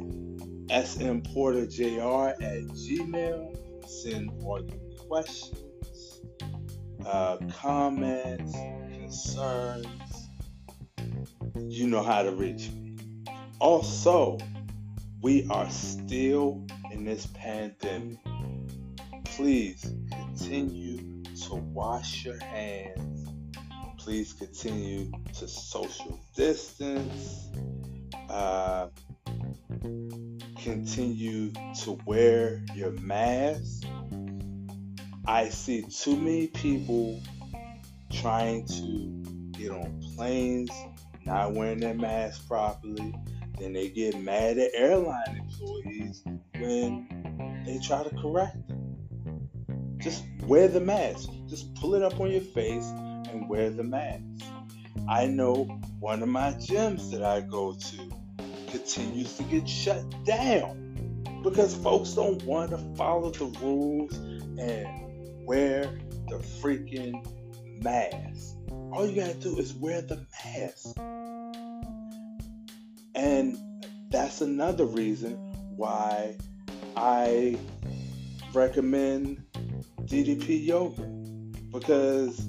smporterjr 0.68 2.34
at 2.34 2.62
gmail. 2.68 3.88
Send 3.88 4.30
all 4.44 4.60
your 4.60 4.78
questions, 5.08 6.20
uh, 7.04 7.38
comments, 7.58 8.52
concerns. 8.92 10.05
You 11.68 11.86
know 11.86 12.02
how 12.02 12.22
to 12.22 12.30
reach 12.30 12.70
me. 12.70 12.96
Also, 13.58 14.38
we 15.22 15.46
are 15.50 15.70
still 15.70 16.66
in 16.92 17.04
this 17.04 17.26
pandemic 17.26 18.18
please 19.36 19.92
continue 20.10 21.22
to 21.22 21.56
wash 21.56 22.24
your 22.24 22.38
hands. 22.42 23.28
Please 23.98 24.32
continue 24.32 25.12
to 25.34 25.46
social 25.46 26.18
distance. 26.34 27.50
Uh, 28.30 28.88
continue 30.62 31.52
to 31.82 31.98
wear 32.06 32.62
your 32.74 32.92
mask. 32.92 33.84
I 35.26 35.50
see 35.50 35.82
too 35.82 36.16
many 36.16 36.46
people 36.46 37.20
trying 38.10 38.66
to 38.68 39.58
get 39.58 39.70
on 39.70 40.02
planes, 40.14 40.70
not 41.26 41.54
wearing 41.54 41.80
their 41.80 41.94
mask 41.94 42.46
properly. 42.46 43.14
Then 43.58 43.72
they 43.72 43.88
get 43.88 44.20
mad 44.20 44.58
at 44.58 44.70
airline 44.74 45.42
employees 45.48 46.22
when 46.58 47.62
they 47.66 47.78
try 47.78 48.02
to 48.02 48.10
correct 48.20 48.68
them 48.68 48.86
just 50.06 50.24
wear 50.44 50.68
the 50.68 50.80
mask. 50.80 51.30
Just 51.48 51.74
pull 51.74 51.96
it 51.96 52.02
up 52.02 52.20
on 52.20 52.30
your 52.30 52.40
face 52.40 52.86
and 53.28 53.48
wear 53.48 53.70
the 53.70 53.82
mask. 53.82 54.22
I 55.08 55.26
know 55.26 55.64
one 55.98 56.22
of 56.22 56.28
my 56.28 56.52
gyms 56.52 57.10
that 57.10 57.24
I 57.24 57.40
go 57.40 57.74
to 57.74 58.10
continues 58.70 59.36
to 59.36 59.42
get 59.42 59.68
shut 59.68 60.04
down 60.24 61.40
because 61.42 61.74
folks 61.74 62.12
don't 62.12 62.40
want 62.44 62.70
to 62.70 62.78
follow 62.96 63.30
the 63.30 63.46
rules 63.60 64.16
and 64.16 65.44
wear 65.44 65.82
the 66.28 66.38
freaking 66.60 67.26
mask. 67.82 68.56
All 68.92 69.06
you 69.06 69.20
gotta 69.20 69.34
do 69.34 69.58
is 69.58 69.74
wear 69.74 70.02
the 70.02 70.24
mask. 70.44 70.96
And 73.16 73.56
that's 74.10 74.42
another 74.42 74.84
reason 74.84 75.36
why 75.74 76.36
I 76.94 77.58
recommend 78.52 79.42
DDP 80.04 80.64
yoga 80.64 81.02
because 81.72 82.46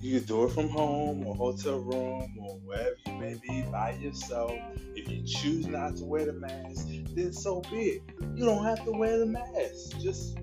you 0.00 0.18
can 0.18 0.26
do 0.26 0.44
it 0.44 0.52
from 0.52 0.68
home 0.68 1.26
or 1.26 1.34
hotel 1.34 1.78
room 1.78 2.34
or 2.40 2.58
wherever 2.64 2.96
you 3.06 3.12
may 3.14 3.34
be 3.34 3.62
by 3.70 3.92
yourself. 4.00 4.52
If 4.94 5.08
you 5.08 5.24
choose 5.26 5.66
not 5.66 5.96
to 5.96 6.04
wear 6.04 6.26
the 6.26 6.32
mask, 6.32 6.86
then 7.14 7.32
so 7.32 7.60
be 7.70 7.76
it. 7.76 8.02
You 8.34 8.44
don't 8.44 8.64
have 8.64 8.84
to 8.84 8.92
wear 8.92 9.18
the 9.18 9.26
mask. 9.26 10.00
Just 10.00 10.38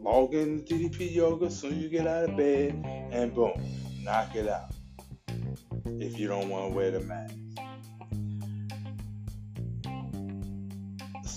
log 0.00 0.34
in 0.34 0.64
to 0.64 0.74
DDP 0.74 1.14
yoga 1.14 1.50
soon 1.50 1.80
you 1.80 1.88
get 1.88 2.06
out 2.06 2.28
of 2.28 2.36
bed 2.36 2.82
and 3.12 3.34
boom, 3.34 3.62
knock 4.02 4.34
it 4.34 4.48
out. 4.48 4.72
If 5.84 6.18
you 6.18 6.28
don't 6.28 6.48
want 6.48 6.70
to 6.70 6.76
wear 6.76 6.90
the 6.90 7.00
mask. 7.00 7.34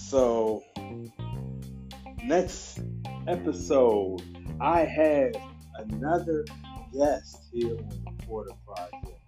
So 0.09 0.63
next 2.23 2.79
episode, 3.27 4.21
I 4.61 4.81
have 4.81 5.35
another 5.79 6.45
guest 6.93 7.49
here 7.51 7.75
on 7.75 7.89
the 8.05 8.25
Porter 8.27 8.51
Project. 8.67 9.19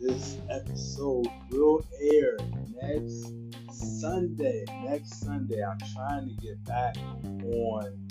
This 0.00 0.38
episode 0.48 1.26
will 1.50 1.84
air 2.14 2.38
next 2.80 3.34
Sunday. 3.70 4.64
Next 4.84 5.20
Sunday, 5.20 5.62
I'm 5.62 5.78
trying 5.92 6.34
to 6.34 6.34
get 6.42 6.64
back 6.64 6.96
on 7.44 8.08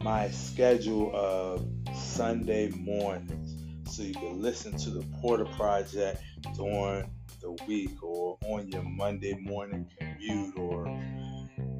my 0.00 0.28
schedule 0.30 1.12
of 1.14 1.64
Sunday 1.94 2.70
mornings. 2.70 3.54
so 3.84 4.02
you 4.02 4.12
can 4.12 4.42
listen 4.42 4.76
to 4.76 4.90
the 4.90 5.06
Porter 5.20 5.46
Project 5.56 6.20
during 6.56 7.08
the 7.40 7.52
week 7.68 8.02
or 8.02 8.36
on 8.44 8.68
your 8.68 8.82
Monday 8.82 9.34
morning 9.40 9.88
commute 10.18 10.58
or 10.58 10.86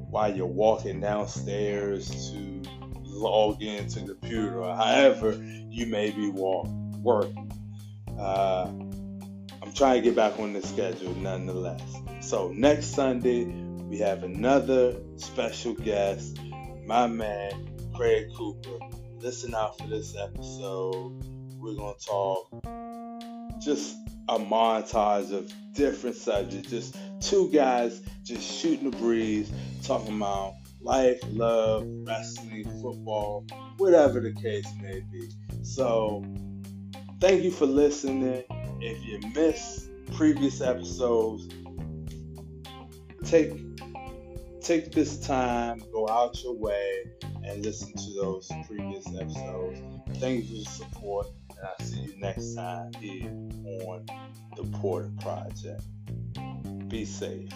while 0.09 0.35
you're 0.35 0.45
walking 0.45 0.99
downstairs 0.99 2.31
to 2.31 2.61
log 3.03 3.61
into 3.61 3.99
the 4.01 4.15
computer 4.15 4.63
or 4.63 4.75
however 4.75 5.33
you 5.69 5.85
may 5.85 6.11
be 6.11 6.29
walk, 6.29 6.67
working. 7.01 7.51
Uh, 8.17 8.71
I'm 9.61 9.73
trying 9.73 9.95
to 9.95 10.01
get 10.01 10.15
back 10.15 10.39
on 10.39 10.53
the 10.53 10.61
schedule 10.61 11.13
nonetheless. 11.15 11.81
So 12.21 12.51
next 12.55 12.87
Sunday, 12.87 13.45
we 13.45 13.97
have 13.99 14.23
another 14.23 14.95
special 15.17 15.73
guest, 15.73 16.39
my 16.85 17.07
man, 17.07 17.69
Craig 17.95 18.29
Cooper. 18.35 18.79
Listen 19.17 19.53
out 19.53 19.77
for 19.77 19.87
this 19.87 20.15
episode. 20.15 21.23
We're 21.55 21.75
going 21.75 21.95
to 21.99 22.05
talk 22.05 23.59
just 23.59 23.95
a 24.29 24.39
montage 24.39 25.33
of 25.33 25.51
different 25.73 26.15
subjects, 26.15 26.69
just 26.69 26.95
two 27.21 27.49
guys 27.51 28.01
just 28.23 28.43
shooting 28.43 28.89
the 28.89 28.97
breeze, 28.97 29.51
talking 29.83 30.15
about 30.17 30.55
life, 30.81 31.19
love, 31.29 31.85
wrestling, 32.05 32.63
football, 32.81 33.45
whatever 33.77 34.19
the 34.19 34.33
case 34.33 34.67
may 34.81 35.01
be. 35.11 35.29
So, 35.63 36.23
thank 37.19 37.43
you 37.43 37.51
for 37.51 37.65
listening. 37.65 38.43
If 38.81 39.05
you 39.05 39.19
missed 39.33 39.89
previous 40.13 40.61
episodes, 40.61 41.47
take 43.25 43.51
take 44.61 44.91
this 44.91 45.19
time, 45.25 45.81
go 45.91 46.07
out 46.07 46.41
your 46.43 46.55
way, 46.55 47.03
and 47.43 47.63
listen 47.63 47.93
to 47.93 48.13
those 48.21 48.51
previous 48.67 49.07
episodes. 49.07 49.81
Thank 50.15 50.45
you 50.45 50.63
for 50.63 50.63
the 50.63 50.65
support, 50.65 51.27
and 51.49 51.59
I'll 51.67 51.85
see 51.85 52.01
you 52.01 52.19
next 52.19 52.55
time 52.55 52.91
here 52.99 53.31
on 53.87 54.05
the 54.55 54.63
Porter 54.77 55.11
Project. 55.21 55.81
Be 56.89 57.05
safe. 57.05 57.53